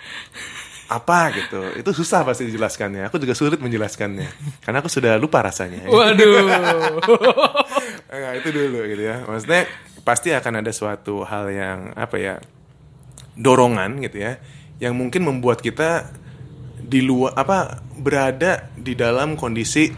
[0.85, 4.29] apa gitu itu susah pasti dijelaskannya aku juga sulit menjelaskannya
[4.63, 7.01] karena aku sudah lupa rasanya Waduh.
[8.13, 9.65] Enggak, itu dulu gitu ya maksudnya
[10.05, 12.35] pasti akan ada suatu hal yang apa ya
[13.35, 14.39] dorongan gitu ya
[14.79, 16.13] yang mungkin membuat kita
[16.85, 19.89] di luar apa berada di dalam kondisi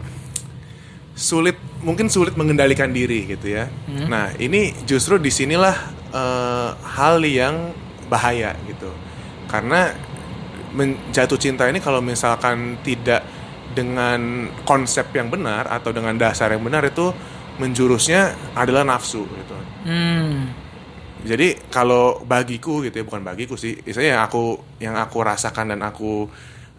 [1.17, 3.67] sulit mungkin sulit mengendalikan diri gitu ya.
[4.07, 5.75] Nah ini justru di sinilah
[6.13, 7.73] eh, hal yang
[8.07, 8.93] bahaya gitu.
[9.49, 9.91] Karena
[11.09, 13.25] jatuh cinta ini kalau misalkan tidak
[13.73, 17.13] dengan konsep yang benar atau dengan dasar yang benar itu
[17.57, 19.57] menjurusnya adalah nafsu gitu.
[19.85, 20.53] Hmm.
[21.25, 24.43] Jadi kalau bagiku gitu ya bukan bagiku sih, istilahnya yang aku
[24.77, 26.29] yang aku rasakan dan aku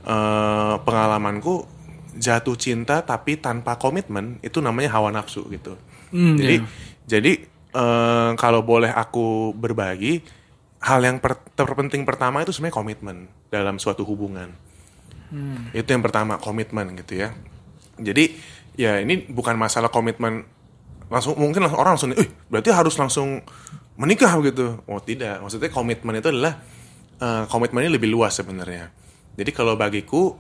[0.07, 1.67] eh, pengalamanku
[2.19, 5.75] jatuh cinta tapi tanpa komitmen itu namanya hawa nafsu gitu.
[6.15, 6.67] Hmm, jadi iya.
[7.05, 7.33] jadi
[7.75, 10.23] eh, kalau boleh aku berbagi
[10.79, 13.17] hal yang per- terpenting pertama itu sebenarnya komitmen
[13.51, 14.55] dalam suatu hubungan.
[15.77, 17.35] Itu yang pertama komitmen gitu ya.
[17.99, 18.39] Jadi
[18.79, 20.47] ya ini bukan masalah komitmen
[21.09, 23.41] langsung mungkin langsung orang langsung, eh berarti harus langsung
[23.97, 24.81] menikah gitu.
[24.85, 26.61] Oh tidak, maksudnya komitmen itu adalah
[27.49, 28.93] komitmen ini lebih luas sebenarnya.
[29.35, 30.39] Jadi kalau bagiku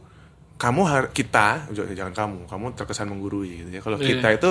[0.54, 3.80] kamu har- kita jangan kamu, kamu terkesan menggurui gitu ya.
[3.80, 4.06] Kalau Iya.
[4.12, 4.50] kita itu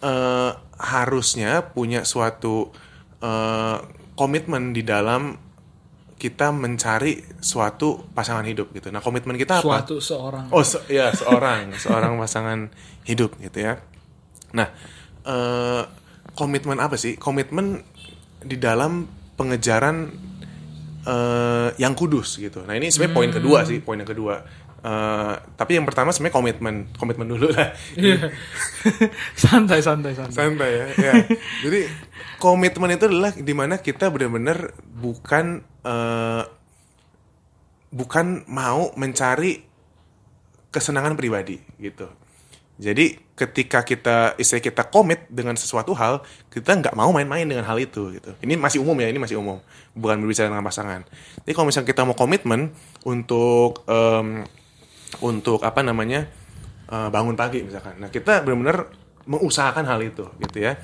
[0.00, 2.68] eh, harusnya punya suatu
[3.18, 3.76] eh,
[4.14, 5.32] komitmen di dalam
[6.14, 8.88] kita mencari suatu pasangan hidup gitu.
[8.88, 9.80] Nah komitmen kita apa?
[9.80, 10.52] Suatu seorang.
[10.52, 12.68] Oh se- ya seorang seorang pasangan
[13.04, 13.80] hidup gitu ya.
[14.52, 14.68] Nah
[15.24, 15.82] eh,
[16.36, 17.16] komitmen apa sih?
[17.16, 17.80] Komitmen
[18.44, 20.12] di dalam pengejaran
[21.04, 22.62] eh, yang kudus gitu.
[22.64, 24.44] Nah ini sebenarnya poin kedua sih, poin yang kedua.
[24.84, 27.72] Eh, tapi yang pertama sebenarnya komitmen, komitmen dulu lah.
[27.96, 28.28] Iya.
[29.32, 30.36] santai, santai, santai.
[30.36, 30.86] Santai ya.
[31.00, 31.12] ya.
[31.64, 31.88] Jadi
[32.36, 36.44] komitmen itu adalah di mana kita benar-benar bukan eh,
[37.96, 39.64] bukan mau mencari
[40.68, 42.10] kesenangan pribadi gitu.
[42.76, 46.22] Jadi ketika kita istilah kita komit dengan sesuatu hal,
[46.54, 48.30] kita nggak mau main-main dengan hal itu gitu.
[48.38, 49.58] Ini masih umum ya, ini masih umum,
[49.98, 51.02] bukan berbicara dengan pasangan.
[51.42, 52.70] Jadi kalau misalnya kita mau komitmen
[53.02, 54.46] untuk em,
[55.18, 56.30] untuk apa namanya
[56.86, 58.86] eh, bangun pagi misalkan, nah kita benar-benar
[59.26, 60.78] mengusahakan hal itu gitu ya.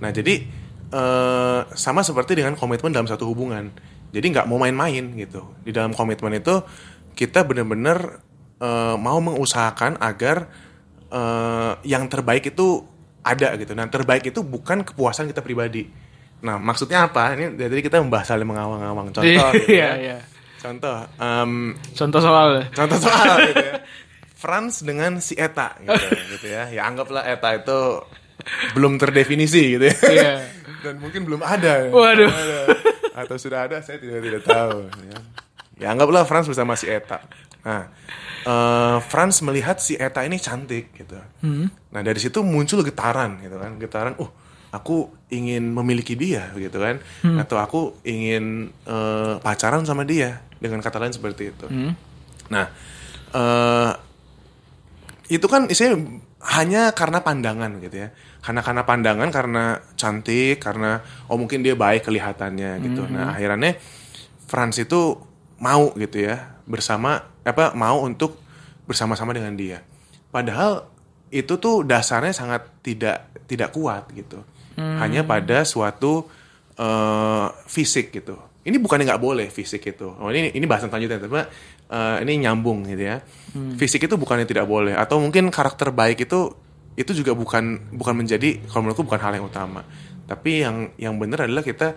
[0.00, 0.34] Nah jadi
[0.88, 3.68] eh, sama seperti dengan komitmen dalam satu hubungan.
[4.10, 5.54] Jadi nggak mau main-main gitu.
[5.62, 6.64] Di dalam komitmen itu
[7.12, 8.24] kita benar-benar
[8.56, 10.48] eh, mau mengusahakan agar
[11.10, 12.82] eh, yang terbaik itu
[13.20, 13.76] ada gitu.
[13.76, 15.84] Nah terbaik itu bukan kepuasan kita pribadi.
[16.40, 17.36] Nah maksudnya apa?
[17.36, 19.12] Ini dari tadi kita membahas saling mengawang-awang.
[19.16, 19.90] Contoh, gitu Iya, ya.
[19.98, 20.18] iya.
[20.60, 22.68] Contoh, em, Contoh soal.
[22.76, 23.80] contoh soal gitu ya.
[24.36, 26.68] Franz dengan si Eta gitu, gitu ya.
[26.72, 27.80] Ya anggaplah Eta itu
[28.72, 29.96] belum terdefinisi gitu ya.
[30.08, 30.32] Iya.
[30.84, 31.88] Dan mungkin belum ada.
[31.92, 32.28] Waduh.
[32.28, 32.58] Ada.
[33.24, 34.88] Atau sudah ada saya tidak tidak tahu.
[35.12, 35.18] Ya,
[35.76, 37.20] ya anggaplah Franz bersama si Eta.
[37.66, 37.92] Nah,
[38.46, 41.16] eh, Franz melihat si Eta ini cantik gitu.
[41.90, 44.14] Nah dari situ muncul getaran gitu kan, getaran.
[44.16, 44.30] Uh,
[44.70, 47.02] aku ingin memiliki dia gitu kan,
[47.42, 51.66] atau aku ingin eh, pacaran sama dia dengan kata lain seperti itu.
[52.50, 52.66] Nah,
[53.34, 53.92] eh
[55.30, 55.94] itu kan isinya
[56.54, 58.14] hanya karena pandangan gitu ya.
[58.40, 59.64] Karena karena pandangan, karena
[59.98, 63.10] cantik, karena oh mungkin dia baik kelihatannya gitu.
[63.10, 63.74] Nah, akhirnya
[64.46, 65.18] Franz itu
[65.58, 68.36] mau gitu ya bersama apa mau untuk
[68.84, 69.80] bersama-sama dengan dia.
[70.30, 70.90] Padahal
[71.30, 74.42] itu tuh dasarnya sangat tidak tidak kuat gitu.
[74.80, 76.24] Hanya pada suatu
[76.74, 78.34] eh, fisik gitu.
[78.60, 80.08] Ini bukannya nggak boleh fisik itu.
[80.08, 81.36] Oh ini ini bahasan selanjutnya, tapi
[81.90, 83.20] eh, ini nyambung gitu ya.
[83.76, 86.50] Fisik itu bukannya tidak boleh atau mungkin karakter baik itu
[86.98, 89.84] itu juga bukan bukan menjadi kalau menurutku bukan hal yang utama.
[90.26, 91.94] Tapi yang yang benar adalah kita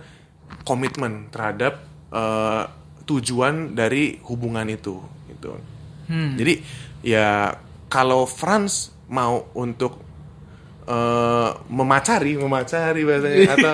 [0.67, 1.79] komitmen terhadap
[2.11, 2.63] eh,
[3.03, 4.99] tujuan dari hubungan itu
[5.43, 5.59] gitu.
[6.39, 6.63] Jadi
[7.03, 7.51] ya
[7.91, 9.99] kalau Franz mau untuk
[10.87, 13.73] eh, memacari, memacari bahasanya atau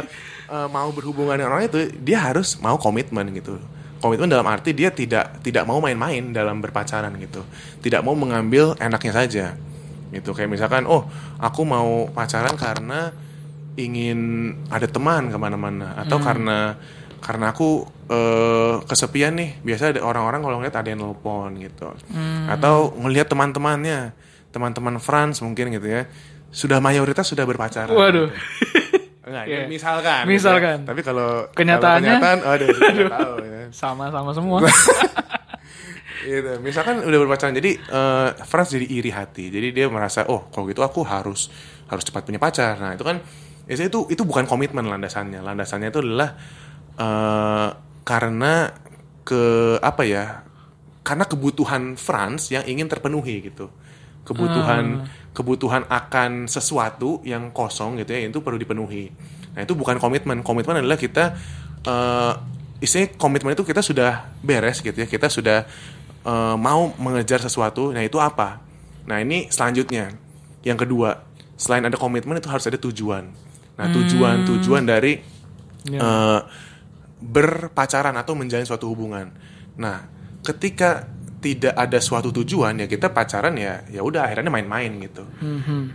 [0.50, 3.62] eh, mau berhubungan dengan orang itu, dia harus mau komitmen gitu.
[4.02, 7.46] Komitmen dalam arti dia tidak tidak mau main-main dalam berpacaran gitu.
[7.84, 9.46] Tidak mau mengambil enaknya saja.
[10.10, 11.06] Gitu kayak misalkan, oh
[11.38, 13.14] aku mau pacaran karena
[13.80, 16.76] ingin ada teman ke mana-mana atau karena
[17.20, 21.92] karena aku eh, kesepian nih biasa ada orang-orang kalau ngeliat ada yang nelpon gitu
[22.48, 24.12] atau ngelihat teman-temannya
[24.50, 26.10] teman-teman Franz mungkin gitu ya
[26.50, 28.34] sudah mayoritas sudah berpacaran Waduh.
[29.22, 29.58] Enggak, Iya.
[29.62, 30.78] ini misalkan gitu Misalkan.
[30.82, 30.88] ya.
[30.90, 32.10] tapi kalau Kenyataannya?
[32.10, 33.62] kalau kenyataan aduh, nggak tahu ya.
[33.70, 34.58] Sama-sama semua.
[36.26, 36.52] gitu.
[36.60, 39.48] Misalkan udah berpacaran, jadi eh, Franz jadi iri hati.
[39.50, 41.48] Jadi dia merasa, oh kalau gitu aku harus
[41.86, 42.76] harus cepat punya pacar.
[42.78, 43.22] Nah itu kan,
[43.66, 45.40] itu itu bukan komitmen landasannya.
[45.40, 46.34] Landasannya itu adalah
[47.00, 47.70] eh,
[48.04, 48.54] karena
[49.24, 50.44] ke apa ya?
[51.02, 53.72] Karena kebutuhan Franz yang ingin terpenuhi gitu.
[54.28, 59.10] Kebutuhan kebutuhan akan sesuatu yang kosong gitu ya, itu perlu dipenuhi.
[59.56, 60.46] Nah itu bukan komitmen.
[60.46, 61.34] Komitmen adalah kita
[61.88, 62.34] eh
[62.80, 65.08] istilahnya komitmen itu kita sudah beres gitu ya.
[65.10, 65.66] Kita sudah
[66.26, 67.90] eh, mau mengejar sesuatu.
[67.90, 68.62] Nah itu apa?
[69.10, 70.14] Nah ini selanjutnya.
[70.62, 71.24] Yang kedua,
[71.56, 73.32] selain ada komitmen itu harus ada tujuan.
[73.80, 75.18] Nah tujuan tujuan dari
[75.90, 76.40] eh,
[77.20, 79.32] berpacaran atau menjalin suatu hubungan.
[79.76, 80.08] Nah
[80.42, 81.06] ketika
[81.40, 85.24] tidak ada suatu tujuan ya kita pacaran ya ya udah akhirnya main-main gitu.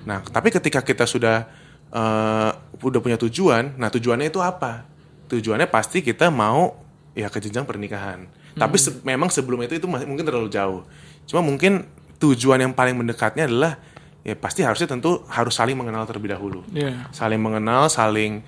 [0.08, 1.44] Nah, tapi ketika kita sudah
[1.92, 4.88] eh, udah punya tujuan, nah tujuannya itu apa?
[5.28, 6.72] Tujuannya pasti kita mau
[7.12, 8.24] ya ke jenjang pernikahan.
[8.56, 10.80] Tapi se- memang sebelum itu itu masih mungkin terlalu jauh.
[11.28, 11.84] Cuma mungkin
[12.24, 13.76] tujuan yang paling mendekatnya adalah
[14.24, 16.64] ya pasti harusnya tentu harus saling mengenal terlebih dahulu.
[16.72, 17.12] Iya.
[17.12, 18.40] Saling mengenal, saling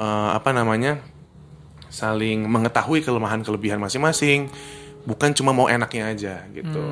[0.00, 1.04] eh, apa namanya?
[1.88, 4.48] Saling mengetahui kelemahan kelebihan masing-masing.
[5.08, 6.84] Bukan cuma mau enaknya aja gitu.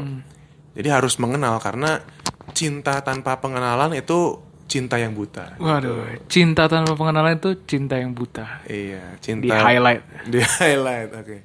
[0.76, 2.04] Jadi harus mengenal karena
[2.52, 5.56] cinta tanpa pengenalan itu cinta yang buta.
[5.56, 8.66] Waduh, cinta tanpa pengenalan itu cinta yang buta.
[8.66, 10.02] Iya, cinta Di highlight.
[10.32, 11.36] Di highlight, oke.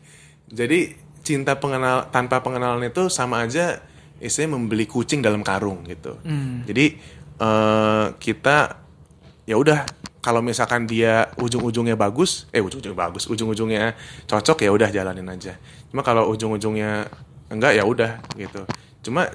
[0.51, 0.79] Jadi
[1.21, 3.79] cinta pengenal tanpa pengenalan itu sama aja
[4.21, 6.17] istilahnya membeli kucing dalam karung gitu.
[6.67, 6.85] Jadi
[7.39, 8.57] eh, kita
[9.45, 13.97] ya udah kalau misalkan dia ujung-ujungnya bagus, eh ujung-ujungnya bagus, ujung-ujungnya
[14.29, 15.57] cocok ya udah jalanin aja.
[15.89, 17.10] Cuma kalau ujung-ujungnya
[17.49, 18.63] enggak ya udah gitu.
[19.01, 19.27] Cuma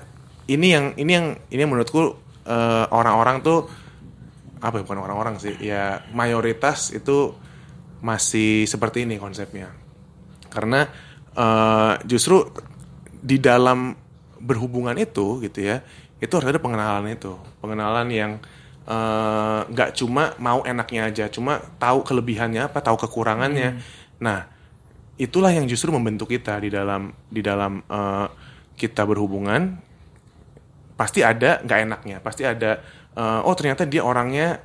[0.46, 2.14] ini yang ini yang ini yang menurutku
[2.46, 3.66] eh, orang-orang tuh
[4.62, 7.36] apa ya bukan orang-orang sih ya mayoritas itu
[8.00, 9.74] masih seperti ini konsepnya
[10.48, 10.86] karena
[11.34, 12.46] eh, justru
[13.20, 13.92] di dalam
[14.38, 15.82] berhubungan itu gitu ya
[16.22, 18.32] itu harus ada pengenalan itu pengenalan yang
[18.86, 23.82] eh, nggak cuma mau enaknya aja cuma tahu kelebihannya apa tahu kekurangannya.
[24.22, 24.46] Nah
[25.18, 28.26] itulah yang justru membentuk kita di dalam di dalam eh,
[28.78, 29.82] kita berhubungan.
[30.96, 32.80] Pasti ada nggak enaknya pasti ada
[33.12, 34.62] eh, oh ternyata dia orangnya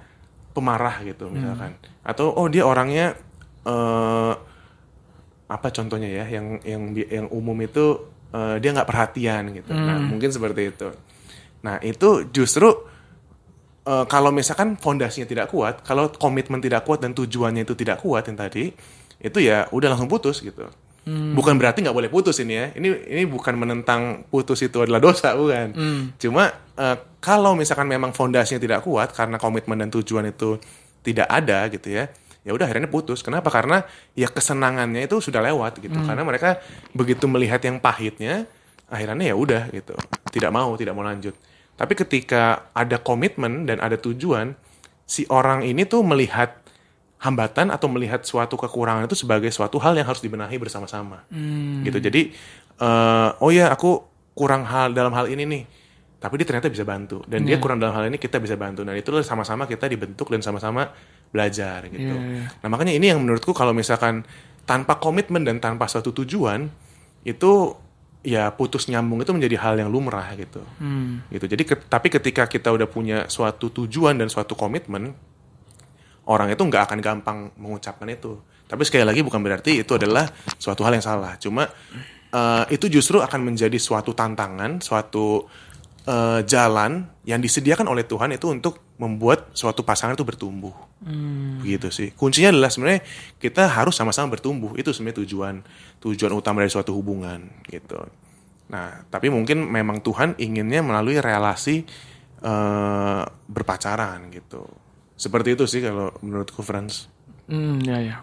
[0.54, 1.76] pemarah gitu misalkan.
[2.06, 3.18] Atau oh dia orangnya
[3.66, 4.34] eh
[5.52, 9.74] apa contohnya ya yang yang yang umum itu eh, dia nggak perhatian gitu.
[9.74, 10.90] Nah mungkin seperti itu.
[11.66, 12.91] Nah itu justru
[13.92, 18.24] eh, kalau misalkan fondasinya tidak kuat kalau komitmen tidak kuat dan tujuannya itu tidak kuat
[18.32, 18.72] yang tadi
[19.22, 20.66] itu ya udah langsung putus gitu.
[21.34, 22.66] Bukan berarti nggak boleh putus ini ya.
[22.78, 25.74] Ini ini bukan menentang putus itu adalah dosa bukan.
[26.18, 30.58] Cuma eh, kalau misalkan memang fondasinya tidak kuat karena komitmen dan tujuan itu
[31.02, 32.06] tidak ada gitu ya
[32.42, 33.22] ya udah akhirnya putus.
[33.22, 33.54] Kenapa?
[33.54, 33.86] Karena
[34.18, 35.98] ya kesenangannya itu sudah lewat gitu.
[36.02, 36.58] Karena mereka
[36.94, 38.50] begitu melihat yang pahitnya
[38.90, 39.94] akhirnya ya udah gitu.
[40.34, 41.34] Tidak mau tidak mau lanjut
[41.82, 44.54] tapi ketika ada komitmen dan ada tujuan
[45.10, 46.62] si orang ini tuh melihat
[47.26, 51.26] hambatan atau melihat suatu kekurangan itu sebagai suatu hal yang harus dibenahi bersama-sama.
[51.82, 51.98] Gitu.
[51.98, 52.22] Jadi
[52.78, 53.98] eh, oh ya aku
[54.38, 55.64] kurang hal dalam hal ini nih.
[56.22, 57.26] Tapi dia ternyata bisa bantu.
[57.26, 58.86] Dan dia kurang dalam hal ini kita bisa bantu.
[58.86, 60.86] Dan itulah sama-sama kita dibentuk dan sama-sama
[61.34, 62.14] belajar gitu.
[62.14, 62.46] Iya, iya.
[62.62, 64.22] nah makanya ini yang menurutku kalau misalkan
[64.70, 66.70] tanpa komitmen dan tanpa suatu tujuan
[67.26, 67.74] itu
[68.22, 70.62] ya putus nyambung itu menjadi hal yang lumrah gitu.
[70.78, 71.26] Hmm.
[71.30, 71.46] gitu.
[71.46, 75.14] Jadi ke- tapi ketika kita udah punya suatu tujuan dan suatu komitmen
[76.30, 78.38] orang itu nggak akan gampang mengucapkan itu.
[78.70, 81.36] Tapi sekali lagi bukan berarti itu adalah suatu hal yang salah.
[81.36, 81.66] Cuma
[82.32, 85.50] eh, itu justru akan menjadi suatu tantangan suatu
[86.06, 90.74] eh, jalan yang disediakan oleh Tuhan itu untuk membuat suatu pasangan itu bertumbuh.
[91.62, 92.10] Begitu sih.
[92.14, 93.02] Kuncinya adalah sebenarnya
[93.42, 94.78] kita harus sama-sama bertumbuh.
[94.78, 95.56] Itu sebenarnya tujuan
[96.02, 97.98] tujuan utama dari suatu hubungan gitu.
[98.70, 101.86] Nah tapi mungkin memang Tuhan inginnya melalui relasi
[102.42, 104.66] eh, berpacaran gitu.
[105.18, 107.10] Seperti itu sih kalau menurutku Franz.
[107.46, 108.16] Hmm, ya ya.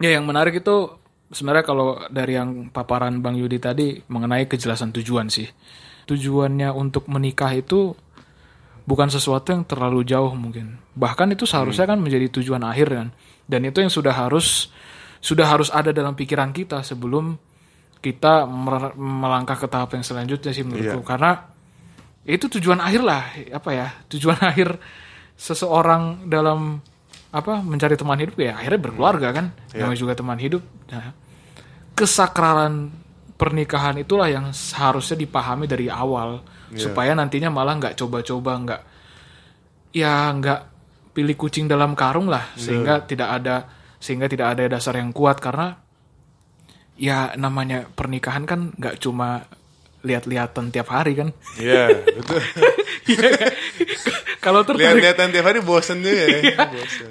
[0.00, 0.96] Ya yang menarik itu
[1.32, 5.48] sebenarnya kalau dari yang paparan Bang Yudi tadi mengenai kejelasan tujuan sih.
[6.06, 7.94] Tujuannya untuk menikah itu
[8.82, 10.78] bukan sesuatu yang terlalu jauh mungkin.
[10.94, 13.08] Bahkan itu seharusnya kan menjadi tujuan akhir kan.
[13.46, 14.70] Dan itu yang sudah harus
[15.22, 17.38] sudah harus ada dalam pikiran kita sebelum
[18.02, 18.50] kita
[18.98, 21.06] melangkah ke tahap yang selanjutnya sih menurutku.
[21.06, 21.06] Iya.
[21.06, 21.30] Karena
[22.26, 23.22] itu tujuan akhir lah,
[23.54, 23.88] apa ya?
[24.10, 24.78] Tujuan akhir
[25.38, 26.82] seseorang dalam
[27.32, 29.46] apa mencari teman hidup ya akhirnya berkeluarga kan.
[29.70, 29.86] Iya.
[29.86, 30.62] Namanya juga teman hidup.
[30.90, 31.14] Nah,
[31.94, 32.90] kesakralan
[33.42, 36.38] pernikahan itulah yang seharusnya dipahami dari awal
[36.70, 36.88] Iya.
[36.88, 38.80] supaya nantinya malah nggak coba-coba nggak
[39.92, 40.60] ya nggak
[41.12, 43.56] pilih kucing dalam karung lah sehingga tidak ada
[44.00, 45.76] sehingga tidak ada dasar yang kuat karena
[46.96, 49.44] ya namanya pernikahan kan nggak cuma
[50.02, 51.28] lihat-lihatan tiap hari kan
[51.60, 52.40] Iya, betul.
[54.44, 56.66] kalau tertarik Lihat-lihatan tiap hari bosen juga ya.
[56.72, 57.08] Bosen.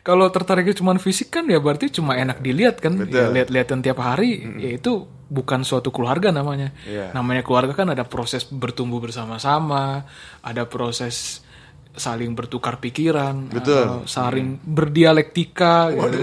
[0.00, 3.20] Kalau tertariknya cuma fisik kan ya berarti cuma enak dilihat kan Betul.
[3.20, 4.92] ya, lihat-lihatan tiap hari ya itu
[5.28, 7.12] bukan suatu keluarga namanya Iya.
[7.12, 10.08] namanya keluarga kan ada proses bertumbuh bersama-sama
[10.40, 11.44] ada proses
[11.90, 13.82] saling bertukar pikiran Betul.
[13.82, 16.18] atau saling berdialektika gitu.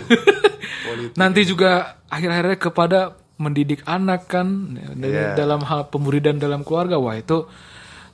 [1.22, 3.00] nanti juga akhir-akhirnya kepada
[3.38, 5.38] mendidik anak kan Iya.
[5.38, 7.46] dalam hal pemuridan dalam keluarga wah itu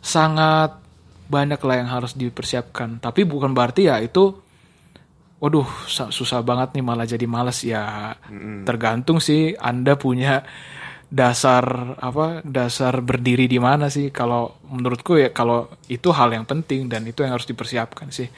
[0.03, 0.75] sangat
[1.23, 4.42] banyak lah yang harus dipersiapkan tapi bukan berarti ya itu
[5.43, 8.15] waduh sa- susah banget nih malah jadi males ya
[8.63, 10.47] tergantung sih anda punya
[11.11, 16.87] dasar apa dasar berdiri di mana sih kalau menurutku ya kalau itu hal yang penting
[16.87, 18.31] dan itu yang harus dipersiapkan sih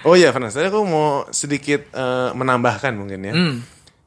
[0.00, 0.56] Oh iya, Frans.
[0.56, 3.34] Tadi aku mau sedikit eh, menambahkan mungkin ya.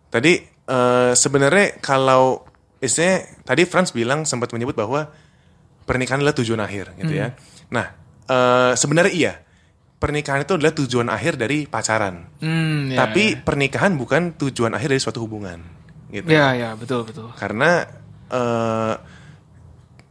[0.09, 0.33] Tadi
[0.65, 2.41] eh, sebenarnya kalau
[2.81, 5.05] istilahnya tadi Frans bilang sempat menyebut bahwa
[5.85, 7.37] pernikahan adalah tujuan akhir gitu ya.
[7.69, 7.93] Nah,
[8.25, 9.33] eh, sebenarnya iya.
[10.03, 12.27] Pernikahan itu adalah tujuan akhir dari pacaran.
[12.43, 15.63] hmm, ya, Tapi pernikahan bukan tujuan akhir dari suatu hubungan.
[16.13, 16.29] Gitu.
[16.29, 17.81] ya ya betul betul Karena
[18.29, 18.93] eh,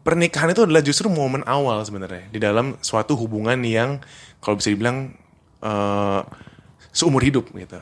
[0.02, 4.02] pernikahan itu adalah justru momen awal sebenarnya di dalam suatu hubungan yang
[4.42, 5.14] kalau bisa dibilang
[5.62, 6.22] eh,
[6.90, 7.78] seumur hidup gitu,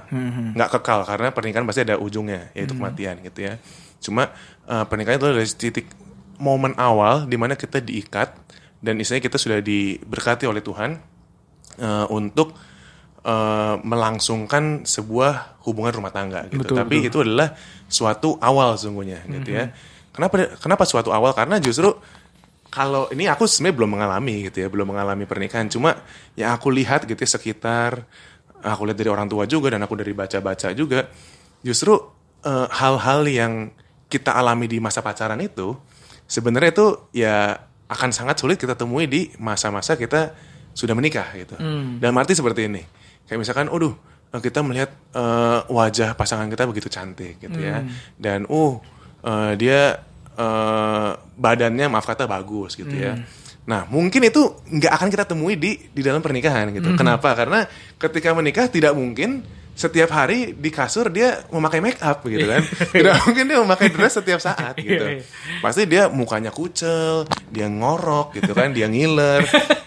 [0.55, 3.57] nggak kekal karena pernikahan pasti ada ujungnya yaitu kematian gitu ya.
[4.05, 4.29] Cuma
[4.69, 5.87] eh, pernikahan itu adalah titik
[6.37, 8.37] momen awal di mana kita diikat
[8.85, 11.01] dan istilahnya kita sudah diberkati oleh Tuhan
[11.81, 12.53] eh, untuk
[13.25, 16.63] eh, melangsungkan sebuah hubungan rumah tangga gitu.
[16.63, 17.57] Betul, Tapi itu adalah
[17.89, 19.73] suatu awal sesungguhnya gitu ya.
[20.13, 21.33] Kenapa kenapa suatu awal?
[21.33, 21.91] Karena justru
[22.71, 25.67] kalau ini aku sebenarnya belum mengalami gitu ya, belum mengalami pernikahan.
[25.67, 25.99] Cuma
[26.39, 28.07] yang aku lihat gitu ya, sekitar
[28.63, 31.09] aku lihat dari orang tua juga dan aku dari baca-baca juga,
[31.65, 31.97] justru
[32.45, 33.53] eh, hal-hal yang
[34.11, 35.79] kita alami di masa pacaran itu
[36.27, 37.55] sebenarnya itu ya
[37.91, 40.35] akan sangat sulit kita temui di masa-masa kita
[40.81, 41.61] sudah menikah gitu.
[42.01, 42.81] Dan arti seperti ini.
[43.29, 43.93] Kayak misalkan, aduh,
[44.33, 47.85] kita melihat eh, wajah pasangan kita begitu cantik gitu ya.
[48.17, 48.81] Dan uh
[49.21, 50.01] eh, dia
[50.41, 53.21] eh, badannya maaf kata bagus gitu ya.
[53.69, 56.97] Nah, mungkin itu nggak akan kita temui di di dalam pernikahan gitu.
[56.97, 57.37] Kenapa?
[57.37, 57.69] Karena
[58.01, 59.45] ketika menikah tidak mungkin
[59.81, 62.61] setiap hari di kasur dia memakai make up gitu kan.
[62.93, 65.25] tidak mungkin dia memakai dress setiap saat gitu.
[65.65, 69.41] Pasti dia mukanya kucel, dia ngorok gitu kan, dia ngiler,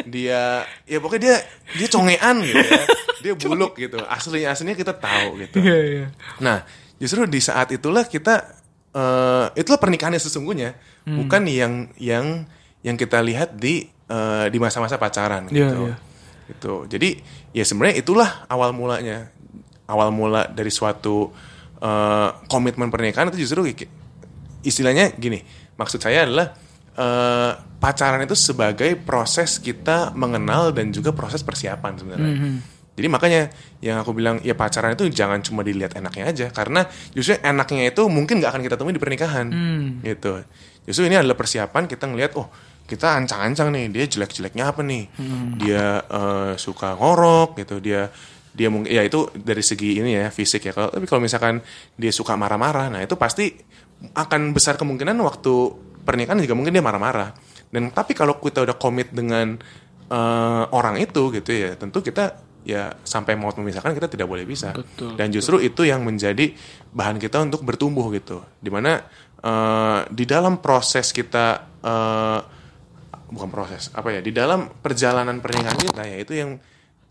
[0.09, 1.35] dia ya pokoknya dia
[1.77, 2.83] dia congean gitu ya.
[3.21, 4.01] Dia buluk gitu.
[4.01, 5.61] Aslinya aslinya kita tahu gitu.
[5.61, 6.05] Iya, iya.
[6.41, 6.65] Nah,
[6.97, 10.69] justru di saat itulah kita eh itulah pernikahan yang sesungguhnya,
[11.05, 12.49] bukan yang yang
[12.81, 15.81] yang kita lihat di eh, di masa-masa pacaran Iya, gitu.
[15.85, 15.95] iya.
[16.49, 16.73] Gitu.
[16.89, 17.09] Jadi
[17.53, 19.29] ya sebenarnya itulah awal mulanya.
[19.87, 21.31] Awal mula dari suatu
[21.77, 23.67] eh, komitmen pernikahan itu justru
[24.63, 25.43] istilahnya gini.
[25.75, 26.55] Maksud saya adalah
[26.95, 32.33] eh, pacaran itu sebagai proses kita mengenal dan juga proses persiapan sebenarnya.
[32.93, 33.49] Jadi makanya
[33.81, 38.05] yang aku bilang ya pacaran itu jangan cuma dilihat enaknya aja karena justru enaknya itu
[38.05, 39.49] mungkin nggak akan kita temui di pernikahan
[40.05, 40.45] gitu.
[40.85, 42.47] Justru ini adalah persiapan kita ngelihat oh
[42.83, 45.09] kita ancang-ancang nih dia jelek-jeleknya apa nih
[45.57, 48.13] dia eh, suka ngorok gitu dia
[48.53, 50.73] dia mungkin ya itu dari segi ini ya fisik ya.
[50.77, 51.59] Kalau tapi kalau misalkan
[51.97, 53.49] dia suka marah-marah nah itu pasti
[54.13, 55.53] akan besar kemungkinan waktu
[56.05, 57.33] pernikahan juga mungkin dia marah-marah.
[57.73, 59.57] Dan tapi kalau kita udah komit dengan
[60.07, 64.71] eh, orang itu gitu ya tentu kita ya sampai mau memisahkan kita tidak boleh bisa
[64.71, 66.55] Betul, dan justru itu yang menjadi
[66.95, 68.45] bahan kita untuk bertumbuh gitu.
[68.61, 69.01] Di mana
[69.41, 71.45] eh, di dalam proses kita
[71.81, 72.39] eh,
[73.33, 76.51] bukan proses apa ya di dalam perjalanan pernikahan kita ya itu yang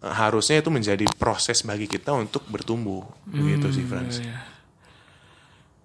[0.03, 3.07] harusnya itu menjadi proses bagi kita untuk bertumbuh.
[3.25, 4.19] Begitu sih Frans.
[4.19, 4.37] Iya.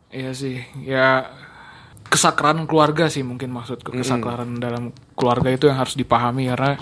[0.10, 0.30] Iya.
[0.34, 1.30] Sih, ya
[2.04, 6.80] kesakraran keluarga sih mungkin maksudku kesakraran dalam keluarga itu yang harus dipahami karena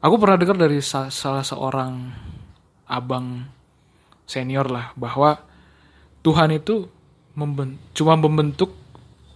[0.00, 2.08] aku pernah dengar dari sa- salah seorang
[2.86, 3.44] abang
[4.24, 5.36] senior lah bahwa
[6.20, 6.88] Tuhan itu
[7.36, 8.72] memben- cuma membentuk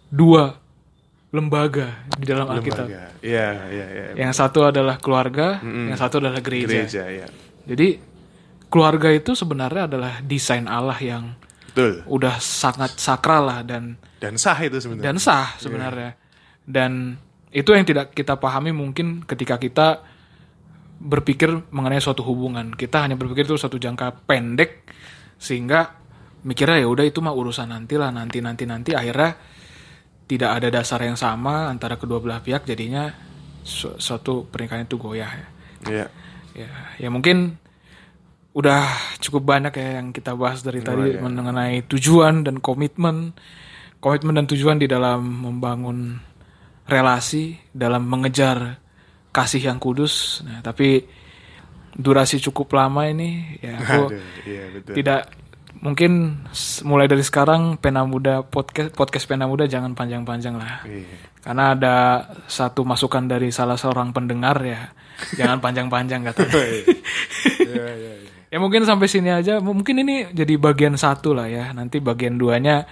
[0.09, 0.57] dua
[1.29, 2.89] lembaga di dalam Alkitab.
[2.89, 4.05] Iya, iya, iya.
[4.17, 6.89] Yang satu adalah keluarga, yang satu adalah gereja.
[6.89, 7.27] Gereja, ya.
[7.69, 8.01] Jadi
[8.73, 11.37] keluarga itu sebenarnya adalah desain Allah yang
[11.73, 12.01] Betul.
[12.09, 15.05] udah sangat sakral lah dan Dan sah itu sebenarnya.
[15.05, 16.11] dan sah sebenarnya.
[16.65, 17.17] Dan
[17.53, 20.01] itu yang tidak kita pahami mungkin ketika kita
[20.99, 22.73] berpikir mengenai suatu hubungan.
[22.73, 24.89] Kita hanya berpikir itu suatu jangka pendek
[25.39, 25.93] sehingga
[26.43, 29.39] mikirnya ya udah itu mah urusan nanti lah nanti nanti nanti akhirnya
[30.29, 33.09] tidak ada dasar yang sama antara kedua belah pihak jadinya
[33.65, 35.47] su- suatu pernikahan itu goyah ya.
[35.89, 36.07] Iya.
[36.53, 36.71] Ya,
[37.01, 37.57] ya mungkin
[38.53, 38.83] udah
[39.23, 43.33] cukup banyak ya yang kita bahas dari tadi mengenai tujuan dan komitmen,
[44.03, 46.19] komitmen dan tujuan di dalam membangun
[46.91, 48.83] relasi, dalam mengejar
[49.31, 50.43] kasih yang kudus.
[50.43, 51.07] Nah, tapi
[51.95, 54.95] durasi cukup lama ini, ya aku Aduh, iya betul.
[54.99, 55.21] tidak
[55.79, 56.43] mungkin
[56.83, 60.83] mulai dari sekarang pena muda podcast podcast pena muda jangan panjang-panjang lah.
[60.85, 61.17] Iya.
[61.39, 61.97] Karena ada
[62.51, 64.91] satu masukan dari salah seorang pendengar ya,
[65.39, 66.55] jangan panjang-panjang katanya.
[67.69, 68.31] Iya, iya, iya.
[68.49, 69.61] ya mungkin sampai sini aja.
[69.61, 71.77] Mungkin ini jadi bagian satu lah ya.
[71.77, 72.89] Nanti bagian duanya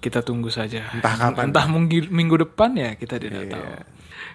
[0.00, 0.88] kita tunggu saja.
[0.96, 1.52] Entah kapan.
[1.52, 3.64] Entah minggu, minggu depan ya kita tidak tahu.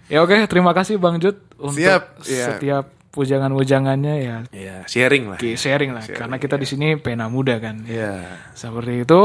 [0.09, 2.45] Ya oke, terima kasih Bang Jud untuk Siap, iya.
[2.53, 4.37] setiap pujangan-pujangannya ya.
[4.49, 5.39] Iya, sharing lah.
[5.41, 7.83] Sharing lah, karena kita di sini pena muda kan.
[7.83, 8.25] Iya.
[8.53, 9.21] Seperti itu.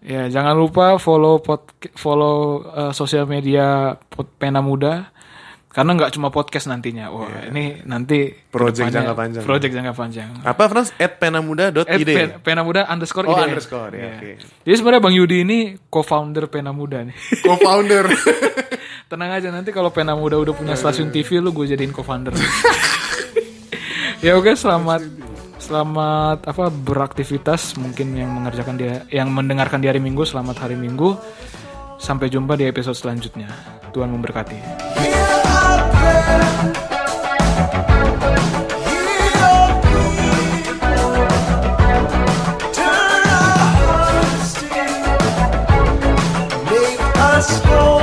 [0.00, 5.12] Ya, jangan lupa follow pod, follow eh, sosial media pod, Pena Muda.
[5.70, 7.12] Karena nggak cuma podcast nantinya.
[7.14, 8.26] Wah, ini nanti.
[8.50, 9.44] Project jangka panjang.
[9.46, 10.28] Project jangka panjang.
[10.42, 10.90] Apa Frans?
[10.98, 12.08] At penamuda.id.
[12.10, 13.54] Pen- Pena Muda underscore Oh, ide.
[13.54, 14.10] underscore, ya, Iya.
[14.10, 14.30] oke.
[14.66, 17.14] Jadi sebenarnya Bang Yudi ini co-founder Pena Muda nih.
[17.46, 18.02] Co-founder.
[19.14, 22.34] Tenang aja nanti kalau Pena Muda udah punya stasiun TV lu gue jadiin co-founder.
[24.20, 25.00] ya oke, selamat
[25.60, 31.16] selamat apa beraktivitas mungkin yang mengerjakan dia yang mendengarkan di hari Minggu selamat hari Minggu.
[32.00, 33.52] Sampai jumpa di episode selanjutnya.
[33.92, 34.56] Tuhan memberkati.
[47.40, 47.99] Whole.